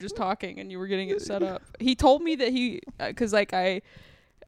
[0.00, 1.62] just talking and you were getting it set up.
[1.80, 3.82] He told me that he, because like I,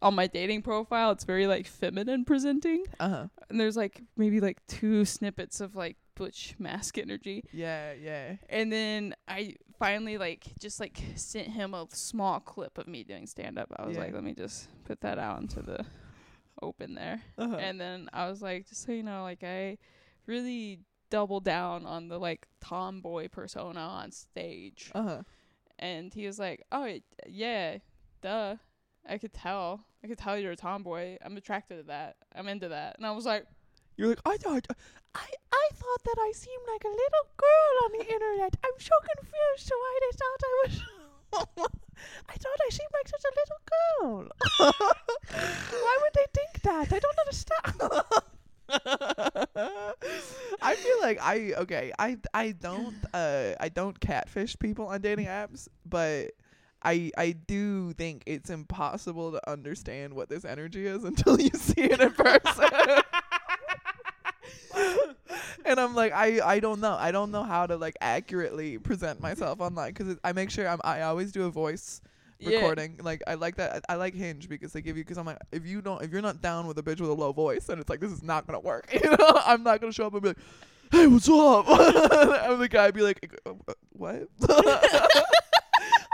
[0.02, 3.26] on my dating profile, it's very like feminine presenting, Uh huh.
[3.50, 8.36] and there's like maybe like two snippets of like butch mask energy, Yeah, yeah.
[8.48, 13.26] and then I finally like just like sent him a small clip of me doing
[13.26, 13.72] stand up.
[13.76, 14.04] I was Yeah.
[14.04, 15.84] like, let me just put that out into the
[16.62, 17.22] open there.
[17.38, 17.56] Uh-huh.
[17.56, 19.78] And then I was like, just so you know, like I
[20.26, 20.80] really
[21.10, 24.90] double down on the like tomboy persona on stage.
[24.94, 25.22] uh huh.
[25.80, 27.78] And he was like, oh yeah,
[28.20, 28.56] duh.
[29.08, 29.80] I could tell.
[30.04, 31.16] I could tell you're a tomboy.
[31.24, 32.16] I'm attracted to that.
[32.34, 32.96] I'm into that.
[32.98, 33.46] And I was like,
[33.96, 34.66] You're like, I thought,
[35.14, 38.56] I, I thought that I seemed like a little girl on the internet.
[38.62, 40.82] I'm so confused to why they thought I was.
[42.28, 44.28] I thought I seemed like such a little girl.
[45.80, 46.92] why would they think that?
[46.92, 48.02] I don't understand.
[50.62, 51.92] I feel like I okay.
[51.98, 56.32] I I don't uh I don't catfish people on dating apps, but
[56.82, 61.82] I I do think it's impossible to understand what this energy is until you see
[61.82, 62.68] it in person.
[65.64, 66.96] and I'm like I I don't know.
[66.98, 70.80] I don't know how to like accurately present myself online cuz I make sure I'm
[70.84, 72.00] I always do a voice
[72.40, 72.56] Yeah.
[72.56, 72.98] recording.
[73.02, 73.82] Like I like that.
[73.88, 76.10] I, I like Hinge because they give you because I'm like if you don't if
[76.10, 78.22] you're not down with a bitch with a low voice, then it's like this is
[78.22, 78.92] not gonna work.
[79.02, 80.38] You know, I'm not gonna show up and be like,
[80.90, 81.68] hey, what's up?
[82.50, 84.28] and the guy be like, "Uh, uh, what?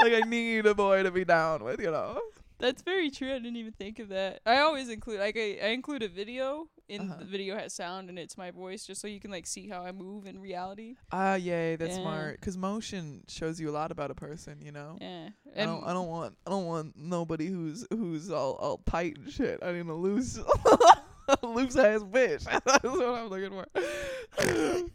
[0.02, 2.20] like I need a boy to be down with, you know.
[2.58, 3.30] That's very true.
[3.30, 4.40] I didn't even think of that.
[4.46, 7.18] I always include like I, I include a video and Uh-huh.
[7.18, 9.82] the video has sound and it's my voice just so you can like see how
[9.82, 10.94] I move in reality.
[11.12, 12.02] Ah, yay, that's Yeah.
[12.02, 12.40] smart.
[12.40, 14.96] Cause motion shows you a lot about a person, you know.
[15.00, 15.30] Yeah.
[15.56, 15.84] I don't.
[15.84, 16.36] I don't want.
[16.46, 19.58] I don't want nobody who's who's all all tight and shit.
[19.62, 20.38] I need a loose,
[21.42, 22.44] loose ass bitch.
[22.64, 23.66] That's what I'm looking for.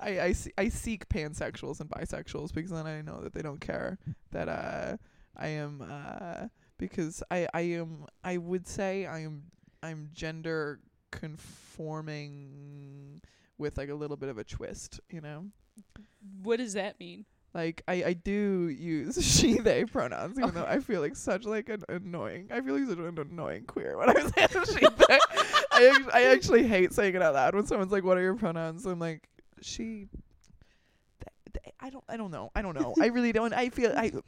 [0.00, 3.60] I I, see, I seek pansexuals and bisexuals because then I know that they don't
[3.60, 3.98] care
[4.32, 4.96] that uh
[5.36, 9.44] I am uh because I I am I would say I am
[9.82, 13.22] I'm gender conforming
[13.58, 15.46] with like a little bit of a twist, you know.
[16.42, 17.24] What does that mean?
[17.54, 21.68] Like I, I do use she they pronouns, even though I feel like such like
[21.68, 22.48] an annoying.
[22.50, 25.18] I feel like such an annoying queer when I say she they.
[25.72, 28.86] I I actually hate saying it out loud when someone's like, "What are your pronouns?"
[28.86, 29.28] I'm like,
[29.60, 30.06] she.
[31.80, 32.04] I don't.
[32.08, 32.50] I don't know.
[32.54, 32.94] I don't know.
[33.00, 33.52] I really don't.
[33.52, 33.92] I feel.
[33.96, 34.12] I.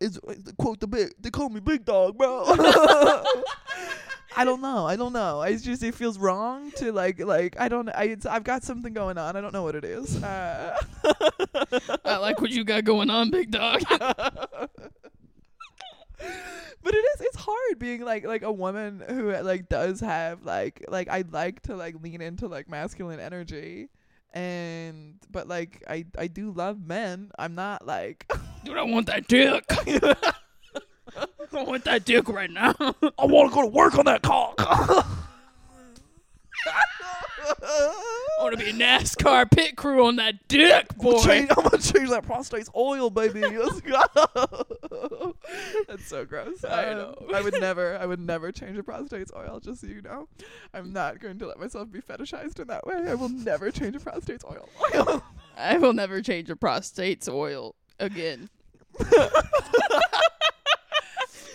[0.00, 0.18] It's
[0.58, 1.12] quote the big.
[1.18, 2.44] They call me big dog, bro.
[4.36, 4.86] I don't know.
[4.86, 5.40] I don't know.
[5.40, 7.88] I just it feels wrong to like like I don't.
[7.88, 9.36] I it's, I've got something going on.
[9.36, 10.22] I don't know what it is.
[10.22, 10.78] Uh,
[12.04, 13.82] I like what you got going on, big dog.
[13.88, 14.70] but
[16.18, 21.08] it is it's hard being like like a woman who like does have like like
[21.08, 23.88] I'd like to like lean into like masculine energy
[24.32, 27.30] and but like I I do love men.
[27.38, 28.30] I'm not like
[28.64, 29.64] Dude, I want that dick.
[31.54, 32.74] I want that dick right now.
[32.78, 34.56] I want to go to work on that cock.
[37.44, 41.22] I want to be a NASCAR pit crew on that dick, I'm gonna, boy.
[41.24, 43.40] change, I'm gonna change that prostate's oil, baby.
[43.40, 44.02] Let's go.
[45.88, 46.64] That's so gross.
[46.64, 47.16] I Um, know.
[47.34, 49.60] I would never, I would never change a prostate's oil.
[49.60, 50.28] Just so you know,
[50.74, 52.94] I'm not going to let myself be fetishized in that way.
[53.08, 54.68] I will never change a prostate's oil.
[55.56, 58.48] I will never change a prostate's oil again.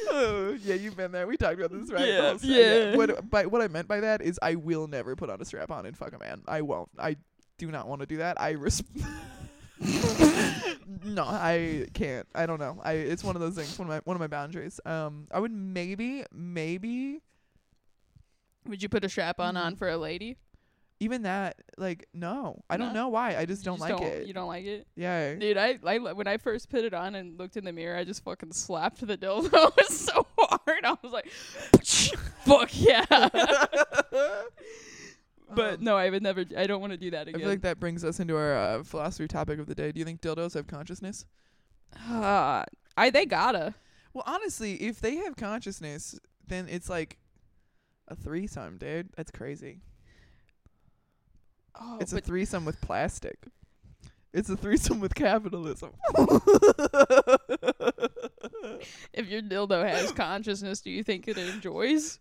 [0.10, 1.28] Oh, yeah, you've been there.
[1.28, 2.08] We talked about this, right?
[2.08, 2.40] Yeah, Paul?
[2.40, 2.96] So, yeah.
[2.96, 5.72] What, by, what I meant by that is I will never put on a strap
[5.72, 6.42] on and fuck a man.
[6.48, 6.90] I won't.
[7.00, 7.18] I
[7.58, 8.40] do not want to do that.
[8.40, 8.84] I res-
[11.04, 12.28] No, I can't.
[12.34, 12.80] I don't know.
[12.84, 13.78] I it's one of those things.
[13.78, 14.80] One of my one of my boundaries.
[14.86, 17.22] Um, I would maybe maybe
[18.68, 19.78] Would you put a strap on on Mm.
[19.78, 20.38] for a lady?
[21.00, 22.64] Even that like no.
[22.70, 23.36] I don't know why.
[23.36, 24.28] I just You don't like it.
[24.28, 25.36] You don't like it, yeah.
[25.36, 25.58] dude.
[25.58, 28.24] I, I when I first put it on and looked in the mirror, I just
[28.24, 29.72] fucking slapped the dildo.
[29.88, 30.84] so hard.
[30.84, 31.30] I was like,
[32.46, 33.06] "Fuck yeah!"
[35.54, 36.46] but Um, no, I would never.
[36.58, 38.56] I don't want to do that again I feel like that brings us into our
[38.56, 39.92] uh, philosophy topic of the day.
[39.92, 41.26] Do you think dildos have consciousness?
[41.96, 42.66] Ah,
[42.96, 43.76] I they gotta.
[44.14, 47.18] Well, honestly, if they have consciousness, then it's like
[48.08, 49.10] a threesome, dude.
[49.16, 49.82] That's crazy.
[51.80, 53.38] Oh, it's a threesome with plastic.
[54.34, 55.92] It's a threesome with capitalism.
[59.14, 62.20] if your dildo has consciousness, do you think it enjoys?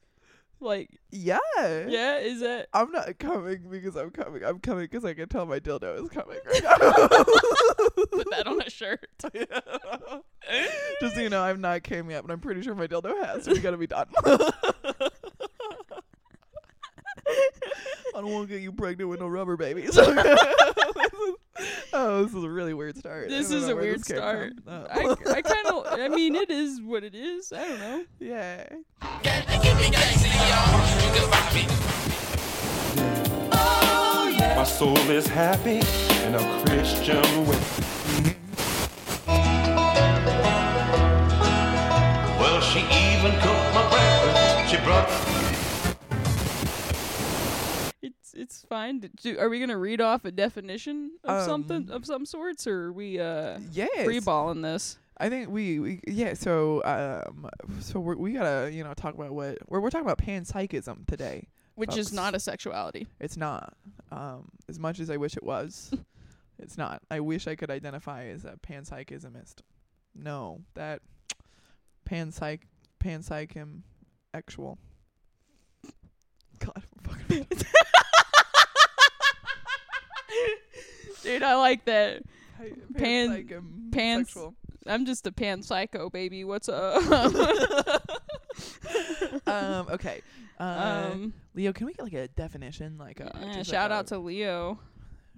[0.58, 1.38] Like, yeah.
[1.60, 2.68] yeah, is it?
[2.72, 4.42] I'm not coming because I'm coming.
[4.42, 6.38] I'm coming because I can tell my dildo is coming.
[6.46, 9.06] Put that on a shirt.
[11.00, 13.44] Just so you know, I've not came yet, but I'm pretty sure my dildo has.
[13.44, 14.06] So we gotta be done.
[17.28, 19.98] I don't want to get you pregnant with no rubber babies.
[21.92, 23.30] Oh, this is a really weird start.
[23.30, 24.52] This is a weird start.
[24.62, 24.86] from.
[24.90, 27.50] I, I kind of, I mean, it is what it is.
[27.52, 28.04] I don't know.
[28.20, 28.66] yeah.
[34.56, 35.78] My soul is happy
[36.26, 37.58] in a Christian way.
[42.38, 44.70] Well, she even cooked my breakfast.
[44.70, 45.35] She brought
[48.36, 49.00] It's fine.
[49.00, 52.84] Do, are we gonna read off a definition of something Um, of some sorts, or
[52.86, 54.04] are we uh Yes.
[54.04, 54.98] free balling this?
[55.18, 56.34] I think we, we yeah.
[56.34, 57.48] So um,
[57.80, 61.48] so we're, we gotta you know talk about what we're we're talking about panpsychism today.
[61.74, 63.06] Which is not a sexuality.
[63.20, 63.74] It's not.
[64.10, 65.92] Um, as much as I wish it was,
[66.58, 67.02] it's not.
[67.10, 69.56] I wish I could identify as a panpsychismist.
[70.14, 71.00] No, that
[72.08, 72.60] panpsych
[73.02, 73.82] panpsychism
[74.32, 74.78] actual.
[76.58, 77.46] God, fucking.
[81.26, 82.22] Dude, I like that.
[82.96, 84.54] Pan- pans- sexual.
[84.86, 86.44] I'm just a pan psycho, baby.
[86.44, 87.02] What's up?
[89.46, 89.86] Um.
[89.90, 90.22] Okay.
[90.58, 92.96] Uh, um, Leo, can we get like a definition?
[92.96, 94.78] Like, a, yeah, shout like out a- to Leo.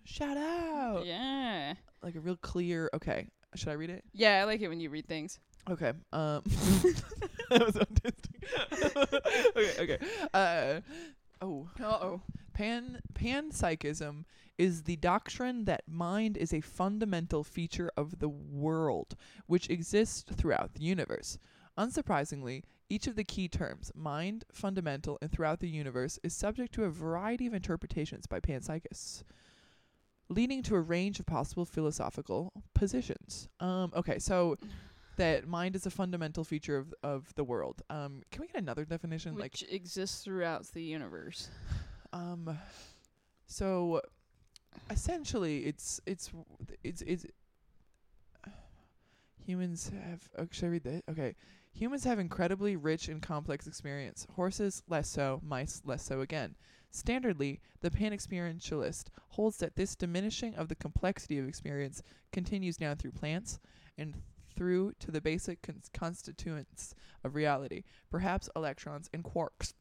[0.04, 1.04] shout out.
[1.04, 1.74] Yeah.
[2.02, 2.88] Like a real clear.
[2.94, 3.26] Okay.
[3.56, 4.04] Should I read it?
[4.12, 5.40] Yeah, I like it when you read things.
[5.68, 5.92] Okay.
[6.12, 6.42] Um.
[7.50, 9.56] that was autistic.
[9.56, 9.82] okay.
[9.94, 9.98] Okay.
[10.32, 10.80] Uh.
[11.42, 11.68] Oh.
[11.82, 12.20] Uh-oh.
[12.54, 14.24] Pan panpsychism
[14.58, 19.14] is the doctrine that mind is a fundamental feature of the world,
[19.46, 21.38] which exists throughout the universe.
[21.78, 26.84] Unsurprisingly, each of the key terms, mind, fundamental, and throughout the universe, is subject to
[26.84, 29.22] a variety of interpretations by panpsychists,
[30.28, 33.48] leading to a range of possible philosophical positions.
[33.60, 34.56] Um, okay, so
[35.16, 37.82] that mind is a fundamental feature of of the world.
[37.90, 39.34] Um, can we get another definition?
[39.34, 41.50] like Which exists throughout the universe.
[42.12, 42.58] um,
[43.46, 44.00] so
[44.90, 46.30] essentially, it's it's
[46.82, 47.26] it's it's
[49.44, 50.28] humans have.
[50.38, 51.02] Oh, should I read that?
[51.10, 51.34] Okay,
[51.72, 54.26] humans have incredibly rich and complex experience.
[54.34, 56.54] Horses less so, mice less so again.
[56.92, 62.02] Standardly, the pan-experientialist holds that this diminishing of the complexity of experience
[62.32, 63.58] continues down through plants
[63.98, 64.14] and
[64.56, 69.74] through to the basic cons- constituents of reality, perhaps electrons and quarks.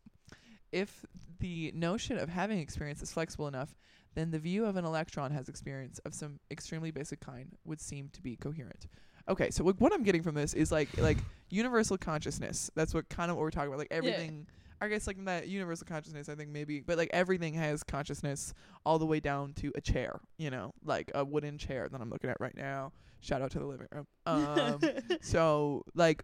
[0.72, 1.06] If
[1.40, 3.74] the notion of having experience is flexible enough,
[4.18, 8.10] then the view of an electron has experience of some extremely basic kind would seem
[8.14, 8.88] to be coherent.
[9.30, 11.18] Okay, so what what I'm getting from this is like like
[11.50, 12.72] universal consciousness.
[12.76, 13.80] That's what kind of what we're talking about.
[13.80, 14.48] Like everything.
[14.80, 16.30] I guess like that universal consciousness.
[16.30, 18.54] I think maybe, but like everything has consciousness
[18.86, 20.20] all the way down to a chair.
[20.38, 22.92] You know, like a wooden chair that I'm looking at right now.
[23.20, 24.06] Shout out to the living room.
[24.28, 24.82] Um,
[25.22, 26.24] so like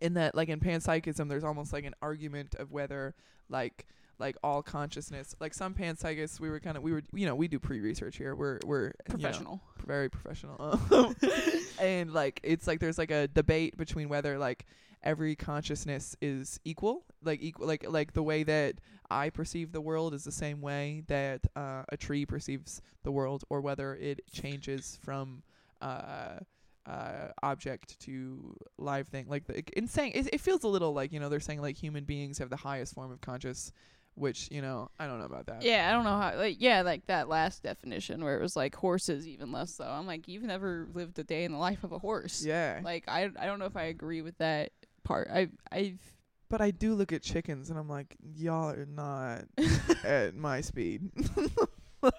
[0.00, 3.14] in that like in panpsychism there's almost like an argument of whether
[3.48, 3.84] like
[4.20, 7.48] like all consciousness like some panpsychists we were kind of we were you know we
[7.48, 8.34] do pre-research here.
[8.34, 9.60] We're we're you know, Professional.
[9.86, 10.80] very professional.
[11.80, 14.66] And like it's like there's like a debate between whether like
[15.02, 18.74] every consciousness is equal like equal like like the way that
[19.10, 23.42] i perceive the world is the same way that uh, a tree perceives the world
[23.48, 25.42] or whether it changes from
[25.80, 26.36] uh
[26.86, 29.26] uh object to live thing.
[29.28, 31.76] Like the, in saying it, it feels a little like you know they're saying like
[31.76, 33.72] human beings have the highest form of conscious
[34.14, 36.36] which you know i don't know about that Yeah, I don't know how.
[36.36, 39.84] Like, yeah, like that last definition where it was like horses even less so.
[39.84, 42.44] I'm like, you've never lived a day in the life of a horse.
[42.44, 44.72] yeah Like, I I don't know if I agree with that
[45.04, 45.28] part.
[45.32, 46.00] I I've
[46.48, 49.44] But I do look at chickens and I'm like, y'all are not
[50.04, 51.10] at my speed.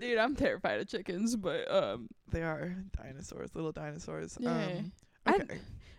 [0.00, 1.36] dude, I'm terrified of chickens.
[1.36, 4.36] But um, they are dinosaurs, little dinosaurs.
[4.40, 4.80] Yeah.
[5.26, 5.58] Um, okay.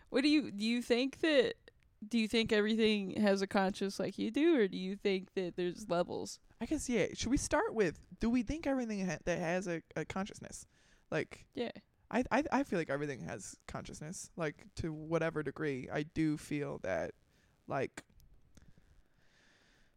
[0.09, 0.63] what do you do?
[0.63, 1.53] You think that?
[2.07, 5.55] Do you think everything has a conscience like you do, or do you think that
[5.55, 6.39] there's levels?
[6.61, 7.07] I guess yeah.
[7.13, 7.99] Should we start with?
[8.19, 10.65] Do we think everything ha- that has a, a consciousness?
[11.11, 11.71] Like Yeah.
[12.11, 14.29] I, I I feel like everything has consciousness.
[14.37, 17.11] Like to whatever degree, I do feel that
[17.67, 18.03] like.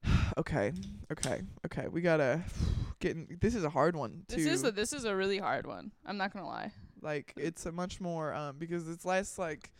[0.38, 0.72] okay,
[1.12, 1.88] okay, okay.
[1.88, 2.42] We gotta
[3.00, 3.12] get.
[3.16, 4.24] In, this is a hard one.
[4.28, 5.92] This is a this is a really hard one.
[6.06, 6.72] I'm not gonna lie.
[7.02, 9.70] like it's a much more um because it's less like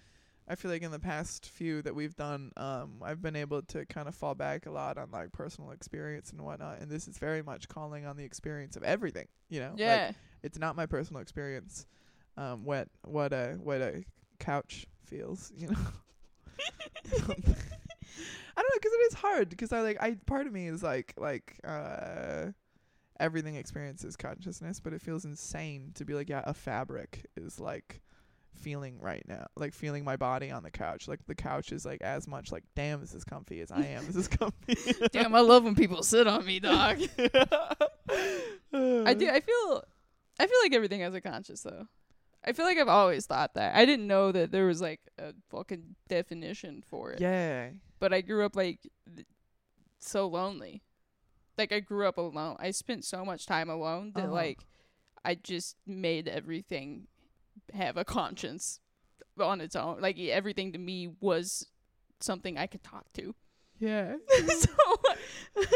[0.48, 3.84] I feel like in the past few that we've done um I've been able to
[3.86, 7.18] kind of fall back a lot on like personal experience and whatnot and this is
[7.18, 10.06] very much calling on the experience of everything you know Yeah.
[10.06, 11.86] like it's not my personal experience
[12.36, 14.04] um what what a what a
[14.38, 15.76] couch feels you know
[18.56, 20.82] I don't know because it is hard because I like I part of me is
[20.82, 22.46] like like uh
[23.20, 28.00] everything experiences consciousness, but it feels insane to be like, yeah, a fabric is like
[28.54, 31.06] feeling right now, like feeling my body on the couch.
[31.08, 34.06] Like the couch is like as much like, damn, this is comfy as I am.
[34.06, 34.76] This is comfy.
[35.12, 36.98] Damn, I love when people sit on me, dog.
[38.72, 39.28] I do.
[39.30, 39.84] I feel.
[40.40, 41.86] I feel like everything has a conscience, though.
[42.44, 43.74] I feel like I've always thought that.
[43.74, 47.20] I didn't know that there was like a fucking definition for it.
[47.20, 47.70] Yeah.
[47.98, 48.78] But I grew up like
[49.14, 49.26] th-
[49.98, 50.82] so lonely.
[51.56, 52.56] Like I grew up alone.
[52.60, 54.32] I spent so much time alone that Uh-huh.
[54.32, 54.60] like
[55.24, 57.08] I just made everything
[57.74, 58.80] have a conscience
[59.40, 60.00] on its own.
[60.00, 61.66] Like everything to me was
[62.20, 63.34] something I could talk to.
[63.80, 64.16] Yeah.
[64.58, 64.72] so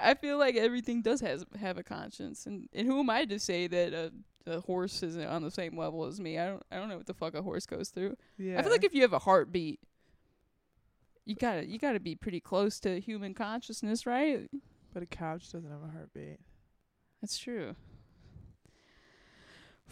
[0.00, 3.38] I feel like everything does has have a conscience, and and who am I to
[3.38, 4.12] say that a,
[4.50, 6.40] a horse isn't on the same level as me?
[6.40, 8.16] I don't I don't know what the fuck a horse goes through.
[8.36, 8.58] Yeah.
[8.58, 9.78] I feel like if you have a heartbeat,
[11.24, 14.50] you gotta you gotta be pretty close to human consciousness, right?
[14.92, 16.40] but a couch doesn't have a heartbeat.
[17.20, 17.76] That's true.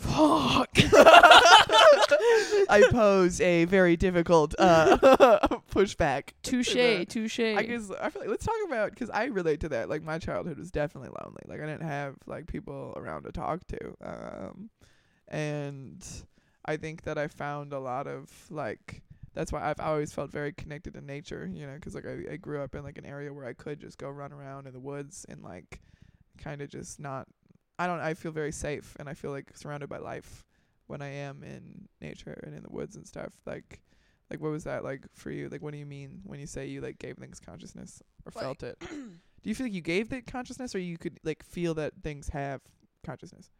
[0.00, 0.70] Fuck.
[2.68, 4.96] I pose a very difficult uh,
[5.72, 6.30] pushback.
[6.42, 6.74] touche,
[7.08, 7.40] touche.
[7.40, 9.88] I guess I feel like let's talk about because I relate to that.
[9.88, 11.42] Like my childhood was definitely lonely.
[11.46, 14.70] Like I didn't have like people around to talk to, um,
[15.28, 16.04] and
[16.64, 19.02] I think that I found a lot of like
[19.34, 21.48] that's why I've always felt very connected to nature.
[21.52, 23.80] You know, 'cause like I, I grew up in like an area where I could
[23.80, 25.80] just go run around in the woods and like
[26.38, 27.26] kind of just not.
[27.80, 28.00] I don't.
[28.00, 30.44] I feel very safe and I feel like surrounded by life
[30.86, 33.32] when I am in nature and in the woods and stuff.
[33.46, 33.80] Like
[34.30, 35.48] like what was that like for you?
[35.48, 38.44] Like what do you mean when you say you like gave things consciousness or Like-
[38.44, 38.76] felt it?
[38.90, 42.28] do you feel like you gave it consciousness or you could like feel that things
[42.28, 42.60] have
[43.04, 43.50] consciousness?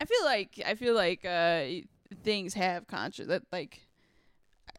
[0.00, 1.64] I feel like I feel like uh
[2.22, 3.80] things have conscious that like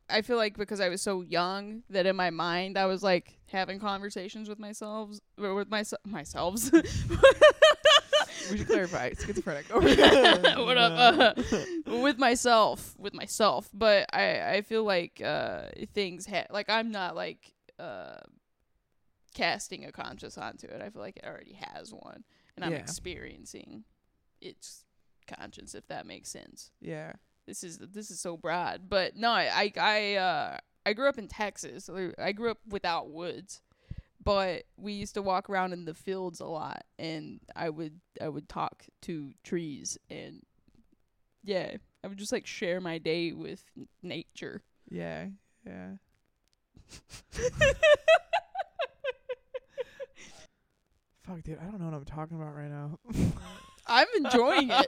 [0.09, 3.39] I feel like because I was so young that in my mind I was like
[3.51, 6.61] having conversations with myself with myself myself.
[8.51, 9.11] We should clarify.
[9.13, 9.65] Schizophrenic.
[9.71, 11.37] what up?
[11.37, 11.43] Uh,
[12.01, 13.69] with myself, with myself.
[13.73, 18.17] But I I feel like uh things ha- like I'm not like uh
[19.33, 20.81] casting a conscious onto it.
[20.81, 22.23] I feel like it already has one,
[22.55, 22.79] and I'm Yeah.
[22.79, 23.83] experiencing
[24.41, 24.85] its
[25.27, 25.75] conscience.
[25.75, 26.71] If that makes sense.
[26.81, 27.13] yeah.
[27.45, 31.17] This is this is so broad, but no, I I I, uh, I grew up
[31.17, 31.85] in Texas.
[31.85, 33.61] so I grew up without woods,
[34.27, 38.27] but we used to walk around in the fields a lot, and I would I
[38.27, 40.41] would talk to trees, and
[41.45, 44.63] yeah, I would just like share my day with n- nature.
[44.89, 45.27] Yeah.
[45.65, 45.91] Yeah.
[51.23, 51.59] Fuck, dude.
[51.59, 52.99] I don't know what I'm talking about right now.
[53.87, 54.87] I'm enjoying it.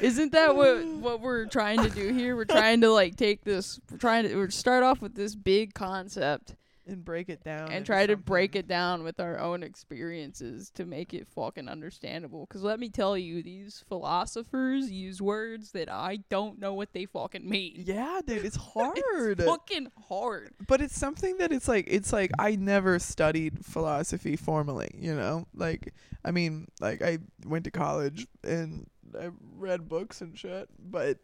[0.02, 2.34] Isn't that what what we're trying to do here?
[2.34, 3.78] We're trying to like take this.
[3.88, 7.70] We're trying to we're start off with this big concept and break it down.
[7.72, 12.46] and try to break it down with our own experiences to make it fucking understandable.
[12.46, 17.06] Because let me tell you, these philosophers use words that I don't know what they
[17.06, 17.82] fucking mean.
[17.86, 18.98] Yeah, dude, it's hard.
[19.40, 20.52] It's fucking hard.
[20.66, 25.46] but it's something that it's like it's like I never studied philosophy formally, you know?
[25.54, 25.92] Like
[26.24, 28.86] I mean, like I went to college and
[29.18, 31.18] I read books and shit, but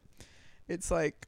[0.68, 1.26] it's like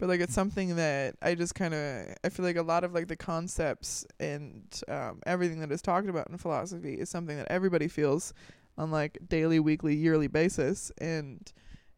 [0.00, 2.94] but like it's something that I just kind of I feel like a lot of
[2.94, 7.48] like the concepts and um, everything that is talked about in philosophy is something that
[7.50, 8.32] everybody feels
[8.78, 10.90] on like daily, weekly, yearly basis.
[10.98, 11.52] And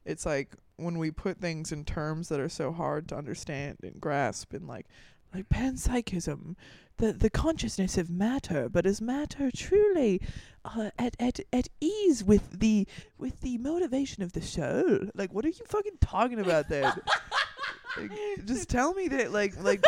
[0.04, 4.00] it's like when we put things in terms that are so hard to understand and
[4.00, 4.86] grasp and like
[5.32, 6.56] like panpsychism
[6.98, 10.20] the the consciousness of matter but is matter truly
[10.64, 15.08] uh, at at at ease with the with the motivation of the soul?
[15.14, 16.92] Like what are you fucking talking about then
[17.96, 18.10] like,
[18.44, 19.84] just tell me that like like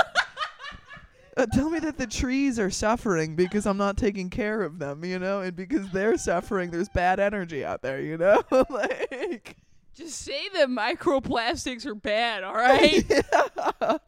[1.37, 5.05] uh, tell me that the trees are suffering because I'm not taking care of them,
[5.05, 9.57] you know, and because they're suffering, there's bad energy out there, you know, like.
[9.95, 13.05] Just say that microplastics are bad, all right?
[13.09, 13.99] yeah.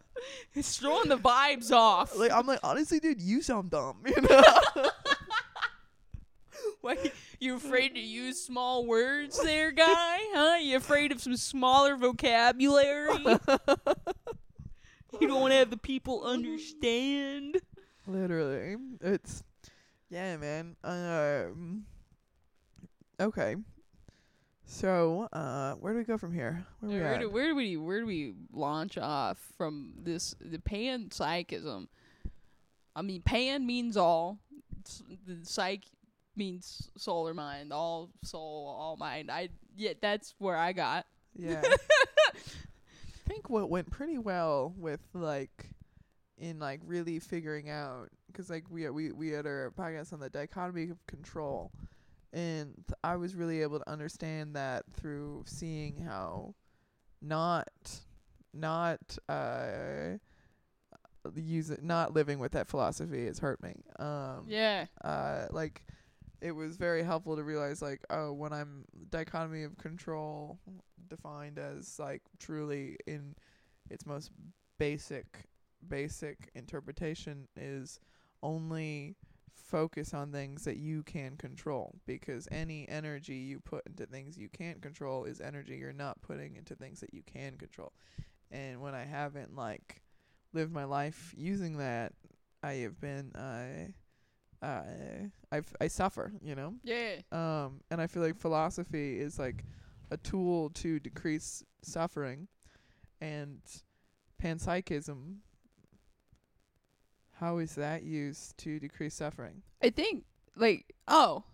[0.55, 2.17] it's throwing the vibes off.
[2.17, 3.99] Like I'm like honestly, dude, you sound dumb.
[4.05, 4.43] You know?
[6.81, 10.19] Why you afraid to use small words there, guy?
[10.33, 10.57] Huh?
[10.61, 13.19] You afraid of some smaller vocabulary?
[15.21, 17.61] you don't want to have the people understand.
[18.07, 19.43] Literally, it's
[20.11, 20.77] yeah, man.
[20.85, 21.85] Um.
[23.21, 23.57] Okay.
[24.69, 26.67] So, uh, where do we go from here?
[26.81, 30.59] Where we Where do, where do we where do we launch off from this the
[30.59, 31.87] panpsychism?
[32.95, 34.39] I mean, pan means all.
[35.27, 35.85] The psych
[36.37, 37.73] means soul or mind.
[37.73, 39.31] All soul, all mind.
[39.31, 41.07] I yeah, that's where I got.
[41.35, 41.63] Yeah.
[42.35, 45.71] I think what went pretty well with like
[46.39, 50.31] in like really figuring out because like we we we had our podcast on the
[50.31, 51.73] dichotomy of control,
[52.33, 56.55] and I was really able to understand that through seeing how
[57.21, 57.69] not
[58.55, 60.19] not uh
[61.35, 63.75] use it not living with that philosophy has hurt me.
[63.99, 64.87] Um Yeah.
[65.03, 65.83] uh like
[66.47, 70.59] it was very helpful to realize like oh when I'm dichotomy of control
[71.09, 73.35] defined as like truly in
[73.91, 74.31] its most
[74.79, 75.49] basic
[75.89, 77.99] basic interpretation is
[78.45, 79.17] only
[79.57, 84.49] focus on things that you can control because any energy you put into things you
[84.49, 87.93] can't control is energy you're not putting into things that you can control.
[88.53, 90.03] And when I haven't like
[90.53, 92.13] lived my life using that,
[92.63, 93.91] I have been uh
[94.63, 94.83] uh
[95.53, 96.75] I've I suffer, you know?
[96.83, 97.17] Yeah.
[97.33, 99.65] Um and I feel like philosophy is like
[100.11, 102.49] a tool to decrease suffering
[103.21, 103.61] and
[104.43, 105.37] panpsychism
[107.41, 109.63] how is that used to decrease suffering?
[109.83, 110.25] I think
[110.57, 111.45] like oh,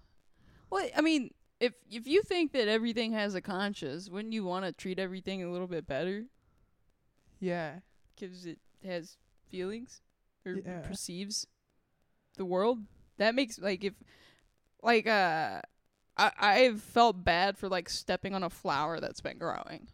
[0.71, 1.31] well I mean
[1.61, 5.43] if if you think that everything has a conscience, wouldn't you want to treat everything
[5.43, 6.25] a little bit better
[7.41, 7.81] Yeah.
[8.19, 9.17] 'cause it has
[9.49, 10.03] feelings
[10.47, 10.81] or Yeah.
[10.83, 11.47] perceives
[12.37, 12.81] the world?
[13.19, 13.95] That makes like if
[14.83, 15.61] like uh
[16.17, 19.89] I I've felt bad for like stepping on a flower that's been growing.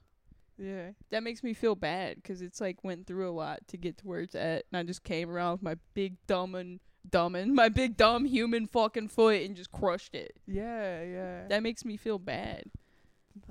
[0.57, 0.91] Yeah.
[1.11, 4.07] That makes me feel bad 'cause it's like went through a lot to get to
[4.07, 7.55] where it's at, and I just came around with my big dumb and dumb and
[7.55, 10.37] my big dumb human fucking foot and just crushed it.
[10.47, 11.49] Yeah, yeah.
[11.49, 12.65] That makes me feel bad.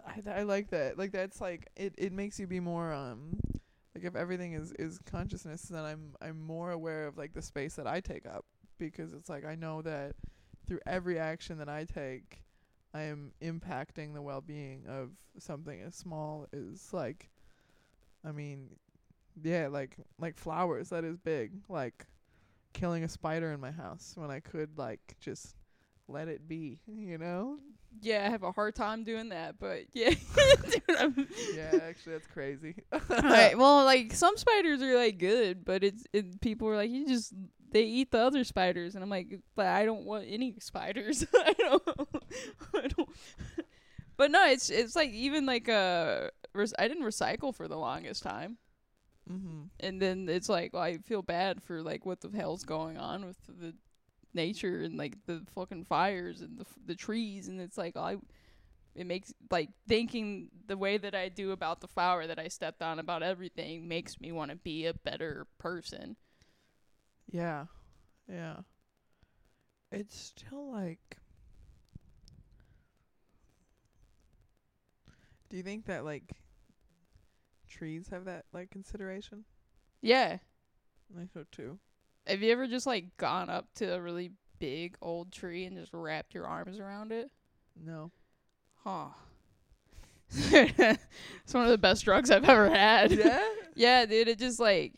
[0.06, 0.98] I I like that.
[0.98, 3.39] Like that's like it it makes you be more um
[3.96, 7.75] like if everything is is consciousness then I'm I'm more aware of like the space
[7.75, 8.46] that I take up
[8.77, 10.15] because it's like I know that
[10.67, 12.43] through every action that I take
[12.93, 17.29] I am impacting the well-being of something as small as like
[18.25, 18.69] I mean
[19.43, 21.51] yeah, like like flowers that is big.
[21.69, 22.05] Like
[22.74, 25.55] killing a spider in my house when I could like just
[26.07, 27.57] let it be, you know?
[28.01, 30.10] Yeah, I have a hard time doing that, but yeah.
[30.10, 32.75] Dude, yeah, actually that's crazy.
[33.10, 33.57] right.
[33.57, 37.34] well, like some spiders are like good, but it's it, people are like you just
[37.71, 41.25] they eat the other spiders, and I'm like, but I don't want any spiders.
[41.36, 41.83] I don't.
[42.74, 43.09] I don't.
[44.15, 48.23] But no, it's it's like even like uh, res- I didn't recycle for the longest
[48.23, 48.58] time,
[49.30, 49.65] mm-hmm.
[49.80, 53.25] and then it's like well, I feel bad for like what the hell's going on
[53.25, 53.75] with the
[54.34, 58.15] nature and like the fucking fires and the f- the trees, and it's like I.
[58.95, 62.82] It makes like thinking the way that I do about the flower that I stepped
[62.82, 66.15] on about everything makes me want to be a better person.
[67.31, 67.65] Yeah.
[68.27, 68.57] Yeah.
[69.91, 71.17] It's still like
[75.49, 76.33] Do you think that like
[77.69, 79.45] trees have that like consideration?
[80.01, 80.37] Yeah.
[81.13, 81.79] I think so too.
[82.25, 85.93] Have you ever just like gone up to a really big old tree and just
[85.93, 87.31] wrapped your arms around it?
[87.81, 88.11] No.
[88.83, 89.07] Huh.
[90.29, 93.11] it's one of the best drugs I've ever had.
[93.11, 93.47] Yeah?
[93.75, 94.27] yeah, dude.
[94.27, 94.93] It just like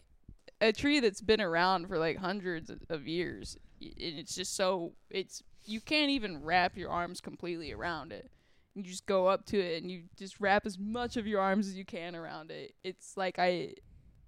[0.62, 3.58] a tree that's been around for like hundreds of- years.
[3.82, 8.30] And it's just so it's you can't even wrap your arms completely around it.
[8.76, 11.68] You just go up to it and you just wrap as much of your arms
[11.68, 12.74] as you can around it.
[12.84, 13.74] It's like I,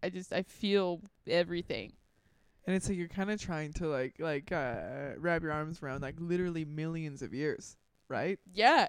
[0.04, 1.94] I just I feel everything.
[2.66, 6.02] And it's like you're kind of trying to like like uh wrap your arms around
[6.02, 7.76] like literally millions of years,
[8.08, 8.40] right?
[8.54, 8.88] Yeah,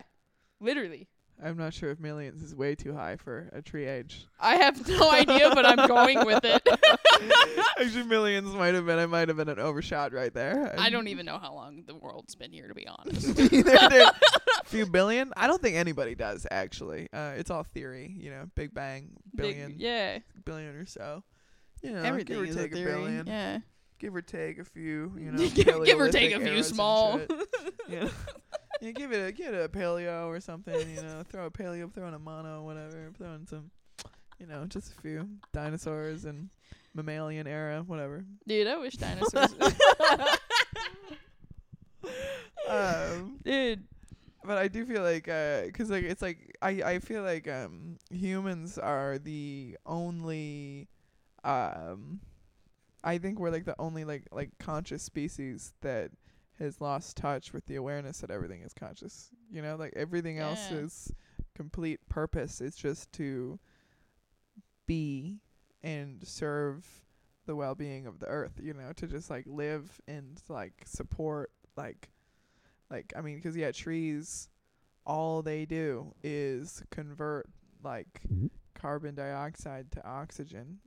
[0.61, 1.09] literally.
[1.45, 4.27] I'm not sure if millions is way too high for a tree age.
[4.39, 6.63] I have no idea, but I'm going with it.
[7.81, 8.99] Actually, millions might have been.
[8.99, 10.75] I might have been an overshot right there.
[10.79, 13.35] I don't even know how long the world's been here, to be honest.
[13.35, 13.67] Dude.
[14.65, 15.33] few billion.
[15.37, 17.09] I don't think anybody does actually.
[17.13, 18.49] Uh, it's all theory, you know.
[18.55, 21.25] Big Bang, Big- billion, yeah, billion or so.
[21.83, 22.93] You know, everything give or is take a theory.
[22.93, 23.27] billion.
[23.27, 23.59] Yeah,
[23.99, 25.13] Give or take a few.
[25.19, 25.49] You know,
[25.85, 27.19] give, or take a few small.
[27.19, 28.11] shit.
[28.83, 30.75] You yeah, give it a give it a paleo or something.
[30.91, 33.13] You know, throw a paleo, throw in a mono, whatever.
[33.17, 33.71] Throw in some,
[34.41, 36.51] you know, just a few dinosaurs and
[36.93, 38.25] mammalian era, whatever.
[38.47, 39.55] Dude, I wish dinosaurs.
[42.69, 43.85] Um, Dude,
[44.45, 47.99] but I do feel like, uh 'cause like it's like I I feel like um
[48.11, 50.89] humans are the only,
[51.45, 52.21] um,
[53.05, 56.13] I think we're like the only like like conscious species that
[56.63, 59.31] has lost touch with the awareness that everything is conscious.
[59.51, 60.37] You know, like everything
[60.71, 60.79] Yeah.
[60.79, 61.13] is
[61.55, 63.59] complete purpose is just to
[64.87, 65.41] be
[65.83, 67.05] and serve
[67.45, 68.59] the well-being of the earth.
[68.63, 72.11] You know, to just like live and like support like
[72.91, 74.49] like I mean, 'cause yeah, trees,
[75.05, 77.49] all they do is convert
[77.83, 78.47] like mm-hmm.
[78.75, 80.81] carbon dioxide to oxygen,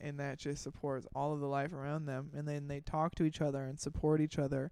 [0.00, 2.30] and that just supports all of the life around them.
[2.34, 4.70] And then they talk to each other and support each other,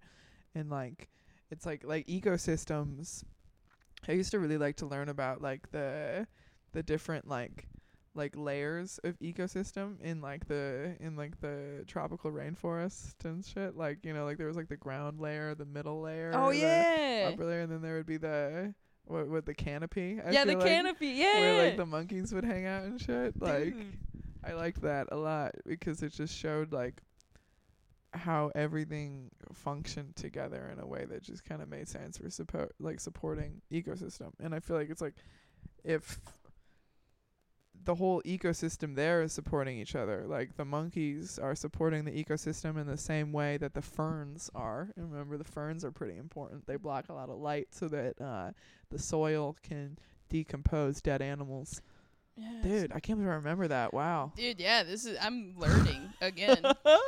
[0.55, 1.09] and like
[1.51, 3.23] it's like like ecosystems.
[4.07, 6.27] I used to really like to learn about like the
[6.73, 7.67] the different like
[8.17, 13.77] like layers of ecosystem in like the in like the tropical rainforest and shit.
[13.77, 16.57] Like you know, like there was like the ground layer, the middle layer, Oh the
[16.57, 17.29] yeah.
[17.31, 18.73] upper layer, and then there would be the
[19.05, 20.19] what what the canopy.
[20.25, 21.07] I yeah, the like, canopy.
[21.07, 21.39] Yeah.
[21.39, 23.39] Where like the monkeys would hang out and shit.
[23.39, 23.97] Like Dude.
[24.43, 27.01] I liked that a lot because it just showed like
[28.13, 32.73] how everything functioned together in a way that just kind of made sense for support
[32.79, 34.31] like supporting ecosystem.
[34.39, 35.15] And I feel like it's like
[35.83, 36.19] if
[37.87, 40.25] the whole ecosystem there is supporting each other.
[40.27, 44.89] Like the monkeys are supporting the ecosystem in the same way that the ferns are.
[44.97, 46.67] And remember, the ferns are pretty important.
[46.67, 48.51] They block a lot of light so that uh,
[48.89, 49.97] the soil can
[50.29, 51.81] decompose dead animals.
[52.37, 52.63] Yes.
[52.63, 53.93] Dude, I can't believe I remember that.
[53.93, 54.31] Wow.
[54.35, 56.59] Dude, yeah, this is I'm learning again.
[56.63, 56.99] I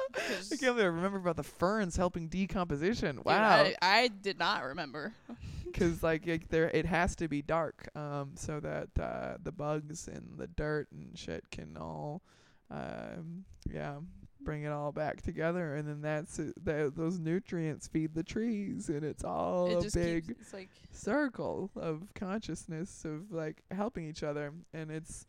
[0.49, 3.17] can't believe I remember about the ferns helping decomposition.
[3.17, 3.61] Dude, Wow.
[3.63, 5.13] I, I did not remember.
[5.65, 10.07] because like it, there it has to be dark um so that uh the bugs
[10.07, 12.23] and the dirt and shit can all
[12.71, 13.97] um yeah
[14.41, 18.87] bring it all back together and then that's it, that those nutrients feed the trees
[18.89, 24.07] and it's all it a big keeps it's like circle of consciousness of like helping
[24.07, 25.25] each other and it's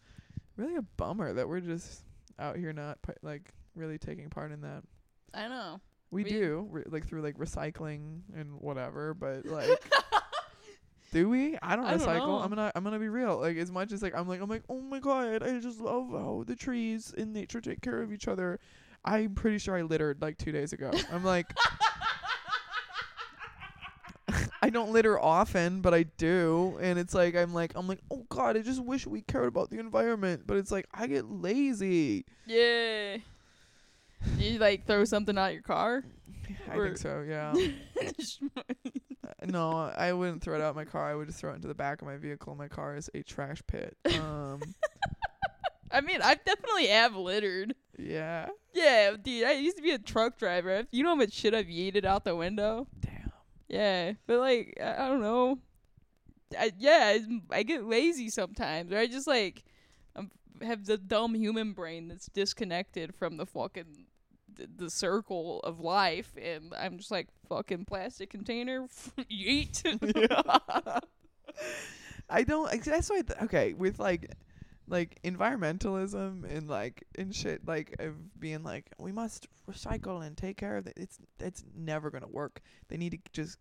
[0.56, 2.02] really a bummer that we're just
[2.38, 4.82] out here not like really taking part in that.
[5.34, 5.80] I know.
[6.10, 9.68] we, We- do re- like through like recycling and whatever but like
[11.12, 11.58] do we?
[11.60, 12.42] I don't I don't recycle.
[12.44, 13.38] i'm gonna i'm gonna be real.
[13.38, 16.10] Like as much as like i'm like i'm like oh my god i just love
[16.12, 18.60] how the trees in nature take care of each other
[19.04, 21.46] i'm pretty sure i littered like two days ago i'm like
[24.62, 28.26] I don't litter often, but I do, and it's like I'm like I'm like, oh
[28.28, 32.26] god, I just wish we cared about the environment, but it's like I get lazy.
[32.46, 33.16] Yeah.
[34.36, 36.04] You like throw something out your car?
[36.70, 37.54] I Or- think so, yeah.
[39.42, 41.08] Uh, no, I wouldn't throw it out my car.
[41.10, 42.54] I would just throw it into the back of my vehicle.
[42.54, 43.96] My car is a trash pit.
[44.18, 44.60] Um,
[45.90, 47.74] I mean, I definitely have littered.
[47.98, 48.48] yeah.
[48.72, 50.86] Yeah, dude, I used to be a truck driver.
[50.92, 52.86] You know how much shit I've yeeted out the window?
[53.00, 53.32] Damn.
[53.68, 55.58] Yeah, but like, I, I don't know.
[56.56, 59.64] I, yeah, I, I get lazy sometimes, or I just like
[60.14, 60.30] I'm,
[60.62, 64.06] have the dumb human brain that's disconnected from the fucking
[64.54, 68.86] the, the circle of life, and I'm just like fucking plastic container,
[69.30, 69.82] yeet.
[72.30, 72.84] I don't.
[72.84, 73.22] That's why.
[73.42, 74.32] Okay, with like,
[74.90, 80.56] like environmentalism and like and shit, like of being like we must recycle and take
[80.56, 80.94] care of it.
[80.96, 82.60] It's it's never gonna work.
[82.88, 83.58] They need to just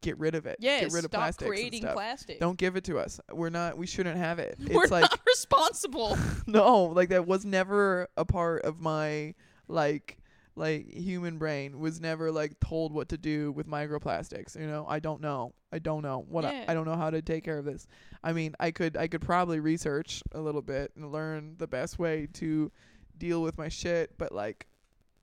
[0.00, 0.58] get rid of it.
[0.60, 2.40] yeah, get rid of stop plastics creating plastic.
[2.40, 3.20] Don't give it to us.
[3.32, 3.76] We're not.
[3.76, 4.56] We shouldn't have it.
[4.70, 6.16] We're It's like not responsible.
[6.46, 9.34] no, like that was never a part of my
[9.66, 10.18] like
[10.58, 14.58] like human brain was never like told what to do with microplastics.
[14.58, 15.54] You know, I don't know.
[15.72, 16.64] I don't know what Yeah.
[16.68, 17.86] I, I don't know how to take care of this.
[18.24, 21.98] I mean, I could I could probably research a little bit and learn the best
[21.98, 22.70] way to
[23.16, 24.66] deal with my shit, but like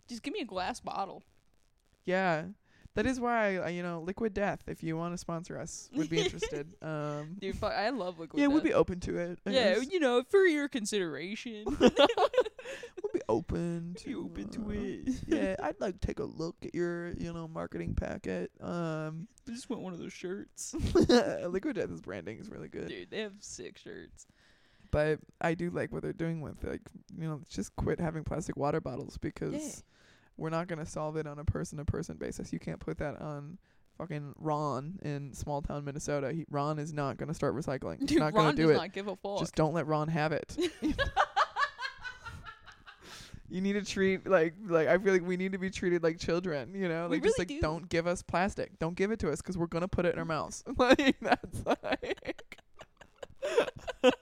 [0.08, 1.24] just give me a glass bottle.
[2.06, 2.46] yeah.
[2.94, 4.62] That is why I, you know, Liquid Death.
[4.68, 6.66] If you want to sponsor us, would be interested.
[6.82, 8.40] Um, Dude, fu- I love liquid.
[8.40, 9.38] yeah, we'd be open to it.
[9.46, 9.92] I Yeah, guess.
[9.92, 11.66] you know, for your consideration.
[13.30, 15.16] open to Be open to uh, it.
[15.28, 18.52] yeah, I'd like to take a look at your, you know, marketing packet.
[18.62, 20.74] Um, I just want one of those shirts.
[21.48, 24.28] Liquid Death's branding is really good, Dude, they have sick shirts.
[24.92, 26.82] but I do like what they're doing with like,
[27.18, 29.82] you know, just quit having plastic water bottles because Yeah.
[30.38, 32.52] we're not gonna solve it on a person-to-person basis.
[32.54, 33.58] You can't put that on
[33.98, 36.34] fucking Ron in small town Minnesota.
[36.34, 38.00] He, Ron is not gonna start recycling.
[38.00, 38.78] He's Dude, not Ron gonna do does it.
[38.80, 39.40] not give a fuck.
[39.40, 40.58] Just don't let Ron have it.
[43.50, 46.18] you need to treat like like I feel like we need to be treated like
[46.20, 47.08] children, you know?
[47.08, 47.62] We Like just like do.
[47.62, 48.78] don't give us plastic.
[48.80, 50.64] Don't give it to us cuz we're going to put it in our mouths.
[50.78, 52.52] like that's like